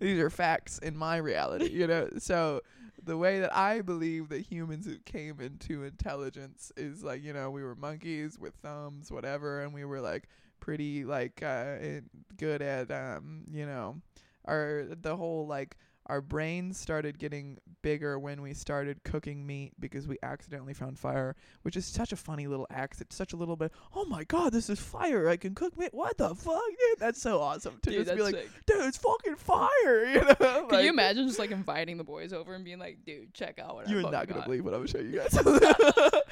[0.00, 2.08] These are facts in my reality, you know.
[2.18, 2.60] So
[3.04, 7.62] the way that I believe that humans came into intelligence is like, you know, we
[7.62, 10.28] were monkeys with thumbs, whatever, and we were like
[10.60, 14.00] pretty like uh in- good at um, you know,
[14.44, 15.76] or the whole like
[16.10, 21.36] our brains started getting bigger when we started cooking meat because we accidentally found fire,
[21.62, 23.00] which is such a funny little act.
[23.00, 25.28] It's such a little bit, oh my god, this is fire.
[25.28, 25.94] I can cook meat.
[25.94, 26.98] What the fuck, dude?
[26.98, 28.48] That's so awesome to dude just be like, sick.
[28.66, 29.68] dude, it's fucking fire.
[30.10, 30.34] You know?
[30.34, 33.58] Can Like, you imagine just like inviting the boys over and being like, dude, check
[33.60, 34.44] out what You're not gonna got.
[34.46, 35.30] believe what I'm gonna show you guys.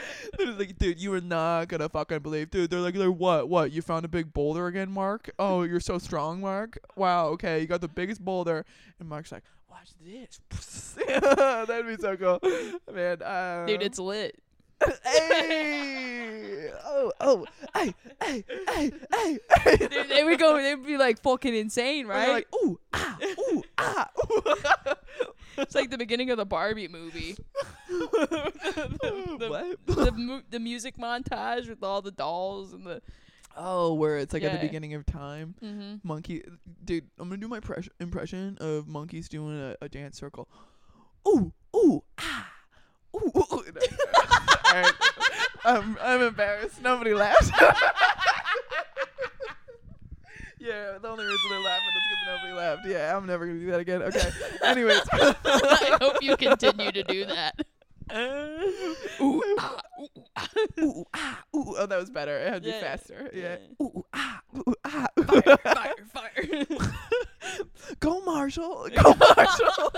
[0.39, 2.71] They're like, dude, you are not gonna fucking believe, dude.
[2.71, 3.49] They're like, they're what?
[3.49, 3.71] What?
[3.73, 5.31] You found a big boulder again, Mark?
[5.39, 6.79] Oh, you're so strong, Mark.
[6.97, 7.29] Wow.
[7.29, 8.65] Okay, you got the biggest boulder.
[8.99, 10.97] And Mark's like, watch this.
[11.07, 12.41] That'd be so cool,
[12.93, 13.23] man.
[13.23, 14.39] Uh, Dude, it's lit.
[15.05, 17.45] hey, oh, oh,
[17.75, 17.93] hey,
[18.23, 19.77] hey, hey, hey.
[19.77, 22.29] Dude, they would go, they'd be like fucking insane, right?
[22.29, 23.19] Like, ooh, ah,
[23.51, 24.09] ooh, ah.
[24.31, 24.55] Ooh.
[25.57, 27.37] it's like the beginning of the Barbie movie.
[27.89, 29.97] the, What?
[29.97, 33.03] the, mu- the music montage with all the dolls and the.
[33.61, 35.57] Oh, where it's like at the beginning of time.
[35.63, 35.95] Mm-hmm.
[36.07, 36.45] Monkey,
[36.85, 40.49] dude, I'm gonna do my pres- impression of monkeys doing a, a dance circle.
[41.27, 42.53] Ooh, ooh, ah,
[43.17, 43.45] ooh, ooh.
[43.53, 43.65] ooh.
[44.69, 44.93] Alright,
[45.65, 46.81] I'm I'm embarrassed.
[46.83, 47.51] Nobody laughed.
[50.61, 52.87] yeah, the only reason they're laughing is because nobody laughed.
[52.87, 54.03] Yeah, I'm never gonna do that again.
[54.03, 54.31] Okay.
[54.63, 55.01] Anyways.
[55.13, 57.55] I hope you continue to do that.
[59.21, 60.49] ooh, ah, ooh, ah,
[60.81, 61.75] ooh, ah, ooh.
[61.79, 62.39] Oh, that was better.
[62.39, 63.31] It had to be faster.
[63.33, 63.57] Yeah.
[63.81, 63.85] Yeah.
[63.87, 65.07] Ooh, ah, ooh, ah.
[65.25, 66.67] Fire, fire, fire.
[68.01, 68.89] Go Marshall.
[69.03, 69.93] Go Marshall.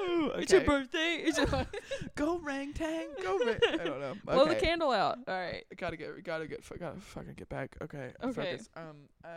[0.00, 0.66] Ooh, It's your okay.
[0.66, 1.22] birthday.
[1.24, 1.46] It's your
[2.14, 3.08] Go Rang Tang.
[3.22, 3.58] Go Rang.
[3.72, 4.14] I don't know.
[4.24, 4.60] Blow the Okay.
[4.66, 5.18] candle out.
[5.26, 5.64] All right.
[5.76, 7.76] Gotta get, gotta get, gotta fucking get back.
[7.82, 8.12] Okay.
[8.22, 8.32] Okay.
[8.32, 8.68] Focus.
[8.76, 8.96] Um.
[9.24, 9.28] Uh.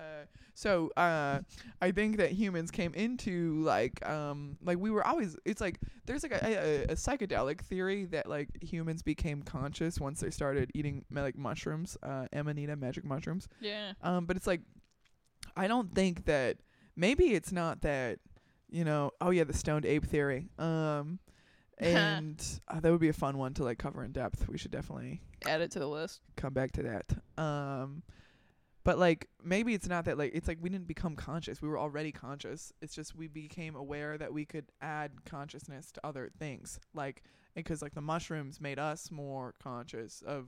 [0.54, 0.92] So.
[0.98, 1.40] Uh.
[1.82, 4.08] I think that humans came into like.
[4.08, 4.58] Um.
[4.64, 5.36] Like we were always.
[5.46, 10.20] It's like there's like a, a, a psychedelic theory that like humans became conscious once
[10.22, 11.98] they started eating ma- like mushrooms.
[12.04, 12.26] Uh.
[12.34, 13.48] Amanita magic mushrooms.
[13.60, 13.94] Yeah.
[14.02, 14.62] Um, but it's like,
[15.56, 16.58] I don't think that
[16.96, 18.20] maybe it's not that,
[18.72, 19.12] you know.
[19.22, 20.48] Oh yeah, the stoned ape theory.
[20.58, 21.20] Um,
[21.78, 24.48] and uh, that would be a fun one to like cover in depth.
[24.48, 26.22] We should definitely Add it to the list.
[26.36, 27.44] come back to that.
[27.44, 28.04] Um,
[28.84, 31.62] but like maybe it's not that like it's like we didn't become conscious.
[31.62, 32.72] We were already conscious.
[32.82, 36.80] It's just we became aware that we could add consciousness to other things.
[36.94, 37.24] Like
[37.56, 40.46] because like the mushrooms made us more conscious of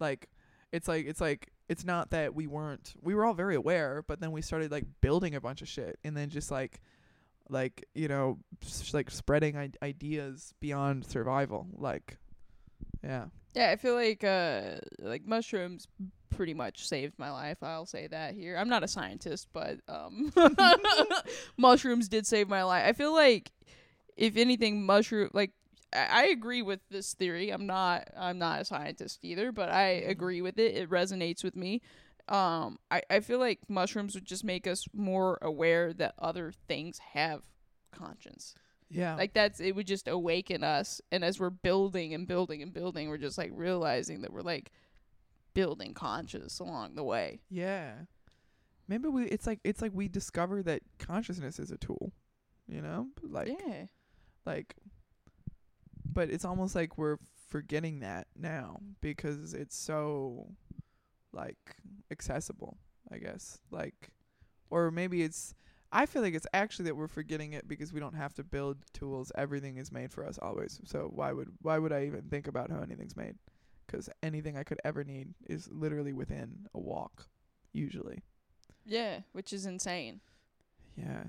[0.00, 0.28] like
[0.72, 4.20] it's like it's like it's not that we weren't we were all very aware, but
[4.20, 6.80] then we started like building a bunch of shit and then just like
[7.50, 12.16] like you know s- like spreading I- ideas beyond survival like
[13.02, 15.86] yeah Yeah, I feel like uh like mushrooms
[16.30, 17.58] pretty much saved my life.
[17.62, 18.56] I'll say that here.
[18.56, 20.32] I'm not a scientist, but um
[21.56, 22.84] mushrooms did save my life.
[22.86, 23.50] I feel like
[24.16, 25.52] if anything mushroom like
[25.92, 27.50] I I agree with this theory.
[27.50, 30.76] I'm not I'm not a scientist either, but I agree with it.
[30.76, 31.80] It resonates with me.
[32.28, 36.98] Um I, I feel like mushrooms would just make us more aware that other things
[36.98, 37.42] have
[37.92, 38.54] conscience.
[38.90, 39.16] Yeah.
[39.16, 43.08] Like that's it would just awaken us and as we're building and building and building,
[43.08, 44.72] we're just like realizing that we're like
[45.54, 47.40] building conscious along the way.
[47.50, 47.92] yeah.
[48.86, 52.12] Maybe we it's like it's like we discover that consciousness is a tool.
[52.66, 53.08] You know?
[53.22, 53.84] Like yeah.
[54.46, 54.76] like
[56.10, 57.18] but it's almost like we're
[57.48, 60.48] forgetting that now because it's so
[61.32, 61.76] like
[62.10, 62.78] accessible
[63.12, 64.10] i guess like
[64.70, 65.54] or maybe it's
[65.92, 68.76] i feel like it's actually that we're forgetting it because we don't have to build
[68.92, 69.32] tools.
[69.36, 70.80] Everything is made for us always.
[70.84, 73.36] So why would why would i even think about how anything's made?
[73.86, 77.26] Because anything i could ever need is literally within a walk
[77.72, 78.22] usually.
[78.84, 80.20] Yeah, which is insane.
[80.96, 81.24] yeah.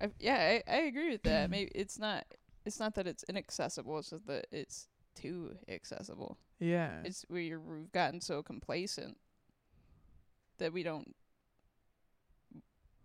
[0.00, 1.50] I, yeah, I, I agree with that.
[1.50, 2.24] Maybe it's not
[2.64, 6.38] it's not that it's inaccessible, it's just that it's too accessible.
[6.60, 7.00] yeah.
[7.04, 9.16] It's where you're, we've gotten so complacent
[10.58, 11.14] that we don't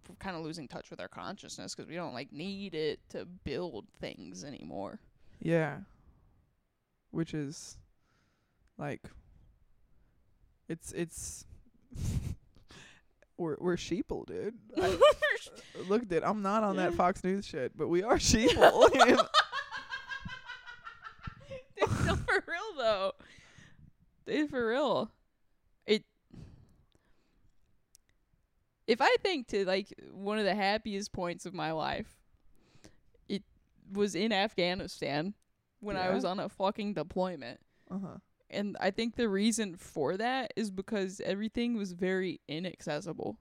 [0.07, 3.25] we're kind of losing touch with our consciousness because we don't like need it to
[3.43, 4.99] build things anymore.
[5.39, 5.77] Yeah.
[7.11, 7.77] Which is
[8.77, 9.01] like
[10.67, 11.45] it's it's
[13.37, 14.55] we're we're sheeple, dude.
[14.81, 14.97] I
[15.87, 18.91] looked at I'm not on that Fox News shit, but we are sheeple.
[21.79, 23.11] Dude, no, for real though.
[24.25, 25.11] Dude, for real.
[25.85, 26.03] It.
[28.89, 32.17] If I think to like one of the happiest points of my life,
[33.27, 33.43] it
[33.93, 35.35] was in Afghanistan
[35.79, 37.59] when I was on a fucking deployment.
[37.89, 38.17] uh-huh.
[38.51, 43.37] And I think the reason for that is because everything was very inaccessible.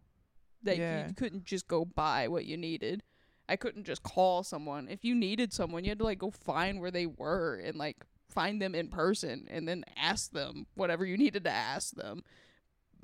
[0.62, 1.08] Like Yeah.
[1.08, 3.02] you couldn't just go buy what you needed.
[3.48, 4.86] I couldn't just call someone.
[4.86, 8.04] If you needed someone, you had to like go find where they were and like
[8.28, 12.22] find them in person and then ask them whatever you needed to ask them.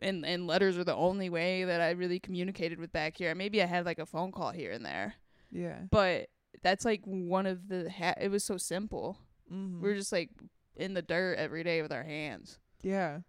[0.02, 3.34] And and letters are the only way that I really communicated with back here.
[3.34, 5.14] Maybe I had like a phone call here and there,
[5.50, 5.80] Yeah.
[5.90, 6.28] but
[6.62, 9.18] that's like one of the ha- it was so simple.
[9.52, 9.82] Mm-hmm.
[9.82, 10.30] We were just like
[10.76, 12.58] in the dirt every day with our hands.
[12.82, 13.20] yeah.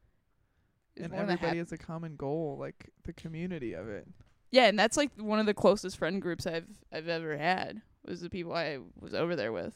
[0.97, 4.07] And everybody hap- has a common goal, like the community of it.
[4.51, 8.22] yeah, and that's like one of the closest friend groups I've I've ever had was
[8.22, 9.76] the people I was over there with,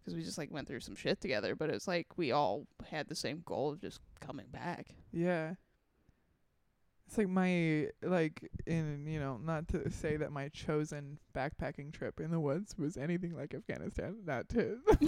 [0.00, 1.54] because we just like went through some shit together.
[1.54, 4.88] But it's like we all had the same goal of just coming back.
[5.12, 5.54] Yeah.
[7.06, 12.18] It's like my like in you know not to say that my chosen backpacking trip
[12.20, 14.78] in the woods was anything like Afghanistan, not to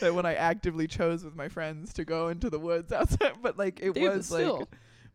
[0.00, 3.58] that when I actively chose with my friends to go into the woods outside, but
[3.58, 4.66] like it Dude, was like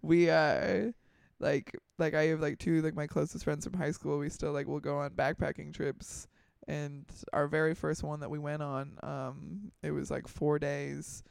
[0.04, 0.92] we uh
[1.40, 4.20] like like I have like two like my closest friends from high school.
[4.20, 6.28] We still like will go on backpacking trips,
[6.68, 11.24] and our very first one that we went on, um, it was like four days,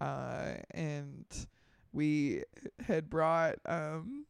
[0.00, 1.26] uh, and
[1.92, 2.44] we
[2.86, 4.26] had brought um.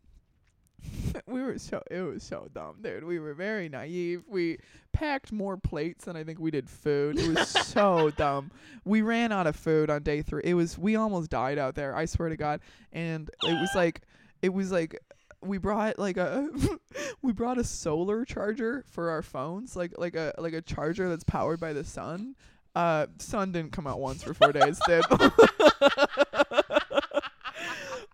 [1.27, 3.05] we were so it was so dumb, dude.
[3.05, 4.23] We were very naive.
[4.27, 4.59] We
[4.93, 7.19] packed more plates than I think we did food.
[7.19, 8.51] It was so dumb.
[8.85, 10.43] We ran out of food on day three.
[10.43, 11.95] It was we almost died out there.
[11.95, 12.61] I swear to God.
[12.93, 14.03] And it was like
[14.41, 14.99] it was like
[15.43, 16.49] we brought like a
[17.23, 21.25] we brought a solar charger for our phones, like like a like a charger that's
[21.25, 22.35] powered by the sun.
[22.75, 25.05] Uh, sun didn't come out once for four days, dude.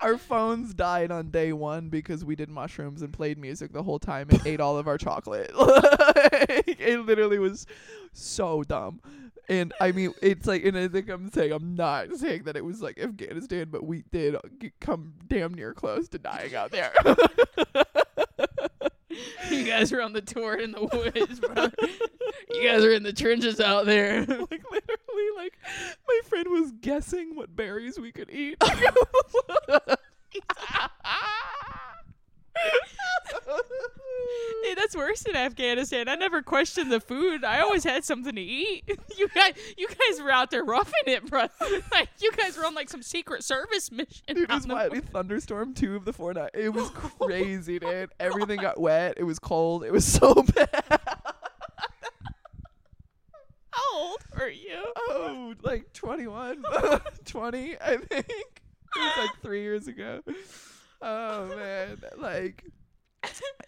[0.06, 3.98] Our phones died on day one because we did mushrooms and played music the whole
[3.98, 5.50] time and ate all of our chocolate.
[5.56, 7.66] it literally was
[8.12, 9.00] so dumb.
[9.48, 12.64] And I mean, it's like, and I think I'm saying, I'm not saying that it
[12.64, 14.36] was like Afghanistan, but we did
[14.80, 16.92] come damn near close to dying out there.
[19.50, 21.68] you guys were on the tour in the woods, bro.
[22.54, 24.20] you guys are in the trenches out there.
[24.20, 25.58] like literally, like
[26.06, 28.56] my friend was guessing what berries we could eat.
[34.64, 36.08] Hey, that's worse than Afghanistan.
[36.08, 37.44] I never questioned the food.
[37.44, 38.84] I always had something to eat.
[39.16, 41.46] You guys, you guys were out there roughing it, bro.
[41.90, 44.22] Like you guys were on like some secret service mission.
[44.28, 46.50] It was in the Miami thunderstorm two of the four nights.
[46.52, 48.10] It was crazy, oh dude.
[48.20, 49.14] Everything got wet.
[49.16, 49.84] It was cold.
[49.84, 51.00] It was so bad.
[53.70, 54.82] How old were you?
[54.98, 56.62] Oh, like 21,
[57.24, 58.28] 20, I think.
[58.28, 60.20] It was like three years ago.
[61.02, 62.64] Oh man, like,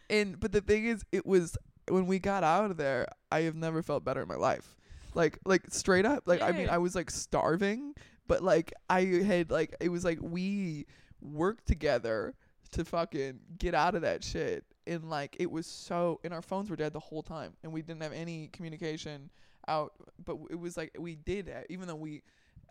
[0.09, 1.57] and but the thing is, it was
[1.89, 3.07] when we got out of there.
[3.31, 4.77] I have never felt better in my life.
[5.15, 6.25] Like, like straight up.
[6.27, 7.95] Like, I mean, I was like starving,
[8.27, 10.87] but like I had like it was like we
[11.21, 12.35] worked together
[12.73, 14.65] to fucking get out of that shit.
[14.87, 17.83] And like it was so, and our phones were dead the whole time, and we
[17.83, 19.31] didn't have any communication
[19.67, 19.93] out.
[20.25, 22.23] But it was like we did, even though we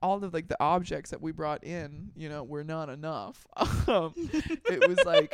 [0.02, 3.46] all of like the objects that we brought in, you know, were not enough.
[3.88, 5.34] Um, it was like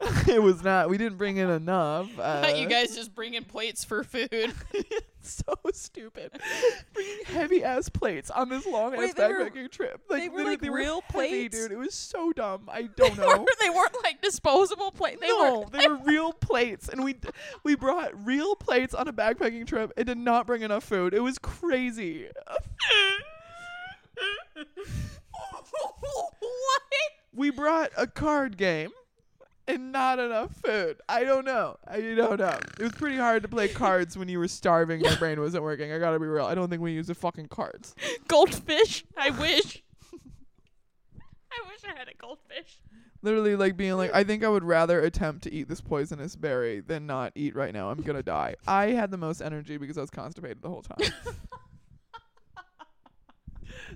[0.28, 0.88] it was not.
[0.88, 2.08] We didn't bring in enough.
[2.18, 4.52] Uh, you guys just bring in plates for food.
[5.22, 6.30] so stupid.
[6.92, 10.02] Bringing heavy ass plates on this long ass Wait, backpacking trip.
[10.10, 11.58] Like they were, like, they real were heavy, plates?
[11.58, 11.72] dude.
[11.72, 12.68] It was so dumb.
[12.70, 13.28] I don't they, know.
[13.28, 15.20] weren't, they weren't like disposable plates.
[15.20, 15.78] They no, were.
[15.78, 17.28] they were real plates, and we d-
[17.64, 21.14] we brought real plates on a backpacking trip and did not bring enough food.
[21.14, 22.28] It was crazy.
[24.54, 24.66] What?
[27.34, 28.90] we brought a card game
[29.68, 30.96] and not enough food.
[31.08, 31.76] I don't know.
[31.86, 32.58] I don't know.
[32.78, 35.00] It was pretty hard to play cards when you were starving.
[35.00, 35.92] and Your brain wasn't working.
[35.92, 36.46] I gotta be real.
[36.46, 37.94] I don't think we used the fucking cards.
[38.28, 39.04] Goldfish?
[39.16, 39.82] I wish.
[41.50, 42.80] I wish I had a goldfish.
[43.20, 46.80] Literally, like being like, I think I would rather attempt to eat this poisonous berry
[46.80, 47.90] than not eat right now.
[47.90, 48.54] I'm gonna die.
[48.66, 50.98] I had the most energy because I was constipated the whole time.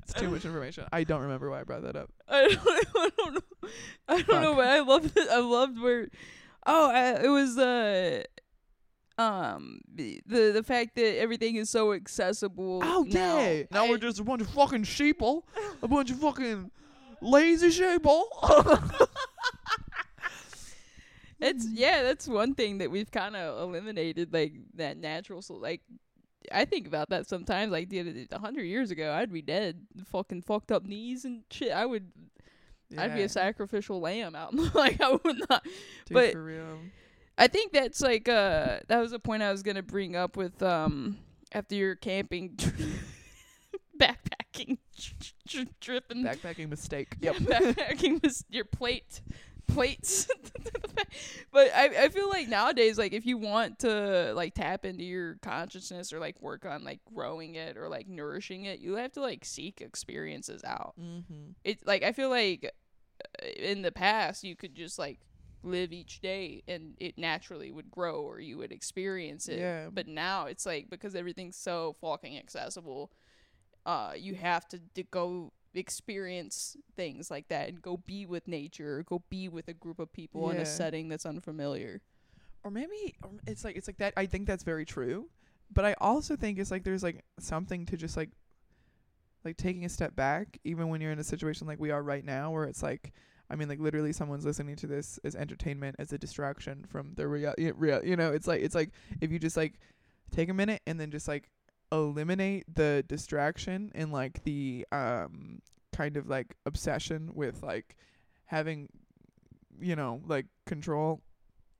[0.02, 0.84] it's too much information.
[0.92, 2.10] I don't remember why I brought that up.
[2.28, 2.60] I don't,
[2.96, 3.68] I don't know.
[4.08, 4.56] I don't know, Fuck.
[4.56, 5.28] but I loved it.
[5.30, 6.08] I loved where.
[6.66, 8.22] Oh, I, it was uh,
[9.18, 12.80] um, the the the fact that everything is so accessible.
[12.84, 13.38] Oh now.
[13.40, 13.62] yeah.
[13.70, 15.42] Now I- we're just a bunch of fucking sheeple,
[15.82, 16.70] a bunch of fucking
[17.20, 18.22] lazy sheeple.
[21.40, 25.42] It's yeah, that's one thing that we've kind of eliminated, like that natural.
[25.42, 25.80] So like,
[26.52, 27.72] I think about that sometimes.
[27.72, 31.72] Like, dude, a hundred years ago, I'd be dead, fucking fucked up knees and shit.
[31.72, 32.10] I would,
[32.96, 34.54] I'd be a sacrificial lamb out.
[34.74, 35.64] like, I would not.
[35.64, 36.78] Dude, but- for real.
[37.38, 40.62] I think that's like uh, that was a point I was gonna bring up with
[40.62, 41.16] um
[41.52, 42.50] after your camping,
[43.98, 44.78] backpacking,
[45.48, 46.24] tri- tripping.
[46.24, 47.16] Backpacking mistake.
[47.20, 47.36] Yep.
[47.36, 49.22] backpacking was your plate
[49.66, 50.28] plates.
[51.52, 55.36] but I I feel like nowadays like if you want to like tap into your
[55.42, 59.20] consciousness or like work on like growing it or like nourishing it, you have to
[59.20, 60.94] like seek experiences out.
[61.00, 61.52] Mm-hmm.
[61.64, 62.70] It like I feel like
[63.24, 65.20] uh, in the past you could just like
[65.64, 69.60] live each day and it naturally would grow or you would experience it.
[69.60, 69.88] Yeah.
[69.92, 73.12] But now it's like because everything's so fucking accessible,
[73.86, 78.98] uh, you have to d- go experience things like that and go be with nature
[78.98, 80.62] or go be with a group of people in Yeah.
[80.62, 82.00] a setting that's unfamiliar.
[82.64, 84.12] Or maybe or it's like it's like that.
[84.16, 85.28] I think that's very true,
[85.72, 88.30] but I also think it's like there's like something to just like
[89.44, 92.24] like taking a step back, even when you're in a situation like we are right
[92.24, 93.12] now, where it's like.
[93.50, 97.28] I mean, like literally, someone's listening to this as entertainment, as a distraction from the
[97.28, 98.02] real, real.
[98.02, 99.74] You know, it's like it's like if you just like
[100.30, 101.50] take a minute and then just like
[101.92, 105.60] eliminate the distraction and like the um
[105.92, 107.96] kind of like obsession with like
[108.46, 108.88] having
[109.78, 111.20] you know like control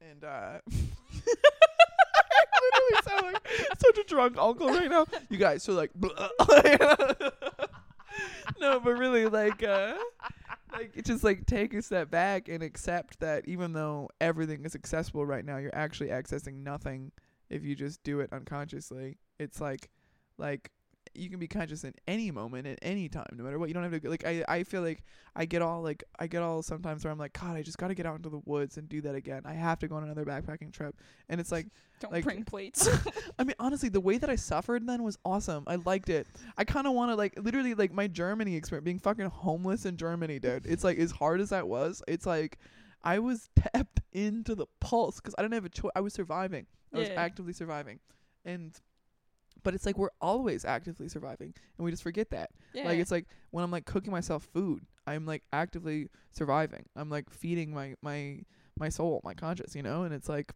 [0.01, 3.49] and uh I literally sound like
[3.79, 5.07] such a drunk uncle right now.
[5.31, 5.91] You guys so like
[8.61, 9.95] no but really like uh
[10.73, 15.25] like just like take a step back and accept that even though everything is accessible
[15.25, 17.13] right now you're actually accessing nothing
[17.53, 19.19] if you just do it unconsciously.
[19.39, 19.91] It's like
[20.39, 20.71] like
[21.15, 23.83] you can be conscious in any moment at any time no matter what you don't
[23.83, 25.03] have to like i i feel like
[25.37, 27.89] i get all like i get all sometimes where i'm like god i just got
[27.89, 30.05] to get out into the woods and do that again i have to go on
[30.05, 30.97] another backpacking trip
[31.29, 31.67] and it's like
[32.01, 32.89] Don't Like- bring plates.
[33.39, 35.63] I mean, honestly, the way that I suffered then was awesome.
[35.69, 36.27] I liked it.
[36.59, 39.97] I kind of want to like literally like my Germany experience, being fucking homeless in
[39.97, 40.67] Germany, dude.
[40.67, 42.03] It's like as hard as that was.
[42.09, 42.59] It's like
[43.05, 45.93] I was tapped into the pulse because I didn't have a choice.
[45.95, 46.67] I was surviving.
[46.93, 48.01] I was actively surviving,
[48.45, 48.73] and
[49.63, 52.51] but it's like we're always actively surviving, and we just forget that.
[52.73, 52.85] yeah.
[52.85, 56.85] Like it's like when I'm like cooking myself food, I'm like actively surviving.
[56.97, 58.41] I'm like feeding my my
[58.79, 60.05] my soul, my conscious, you know.
[60.05, 60.53] And it's like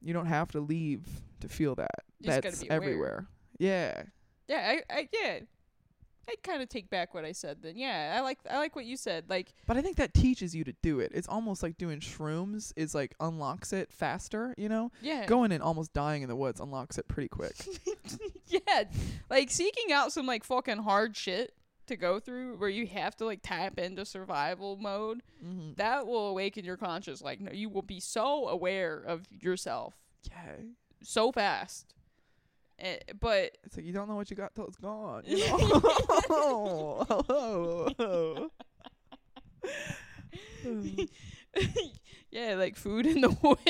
[0.00, 1.06] you don't have to leave
[1.40, 2.04] to feel that.
[2.20, 3.26] You That's everywhere.
[3.58, 4.04] Yeah.
[4.48, 5.40] yeah, I, I yeah.
[6.30, 7.76] I kind of take back what I said then.
[7.76, 9.24] Yeah, I like I like what you said.
[9.28, 11.10] Like But I think that teaches you to do it.
[11.14, 14.92] It's almost like doing shrooms is like unlocks it faster, you know?
[15.02, 15.26] yeah.
[15.26, 17.56] Going and almost dying in the woods unlocks it pretty quick.
[18.46, 18.84] yeah,
[19.28, 21.52] like seeking out some like fucking hard shit
[21.86, 25.22] to go through where you have to like tap into survival mode.
[25.44, 25.72] mm-hmm.
[25.76, 27.20] That will awaken your conscious.
[27.20, 29.94] Like no, you will be so aware of yourself
[30.30, 30.56] Yeah.
[31.02, 31.94] so fast.
[32.80, 35.22] Eh, but It's like you don't know what you got till it's gone.
[35.26, 35.58] You know?
[36.30, 37.04] oh,
[42.30, 43.60] yeah, like food in the woods.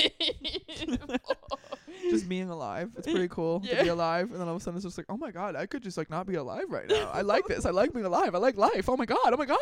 [2.11, 2.91] just being alive.
[2.97, 4.31] It's pretty cool to be alive.
[4.31, 5.99] And then all of a sudden it's just like, oh my god, I could just
[5.99, 7.11] like not be alive right now.
[7.13, 7.65] I like this.
[7.67, 8.35] I like being alive.
[8.35, 8.89] I like life.
[8.89, 9.19] Oh my god.
[9.25, 9.59] Oh my god.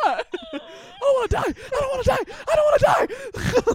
[0.53, 0.59] I
[1.01, 1.43] don't want to die.
[1.47, 2.25] I don't want to die.
[2.49, 2.87] I don't want to
[3.65, 3.75] die.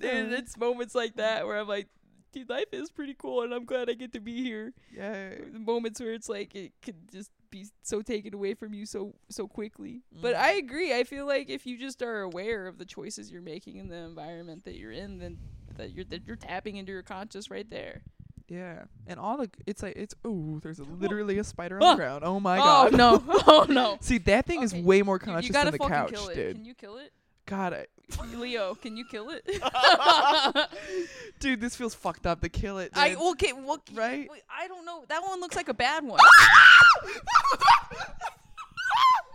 [0.00, 1.88] Dude, it's moments like that where I'm like,
[2.32, 4.72] dude, life is pretty cool, and I'm glad I get to be here.
[4.94, 5.30] Yeah.
[5.52, 9.14] The moments where it's like it could just be so taken away from you so
[9.30, 10.02] so quickly.
[10.12, 10.38] But Mhm.
[10.40, 10.92] I agree.
[10.94, 13.96] I feel like if you just are aware of the choices you're making in the
[13.96, 15.38] environment that you're in, then
[15.76, 18.02] that you're that you're tapping into your conscious right there.
[18.48, 18.84] Yeah.
[19.06, 22.22] And all the it's like it's oh, there's a, literally a spider on the ground.
[22.24, 22.92] Oh my oh god.
[22.94, 23.24] Oh no!
[23.46, 23.96] Oh no!
[24.00, 26.34] See, that thing Okay, is way more conscious than the couch, kill it.
[26.34, 26.56] dude.
[26.56, 27.12] Can you kill it?
[27.46, 27.86] God, I,
[28.34, 29.44] Leo, can you kill it?
[31.40, 32.40] Dude, this feels fucked up.
[32.40, 32.92] The kill it.
[32.94, 33.18] I dude.
[33.18, 34.28] okay, well, Right?
[34.30, 35.04] wait, I don't know.
[35.08, 36.20] That one looks like a bad one.
[36.28, 37.88] Ah!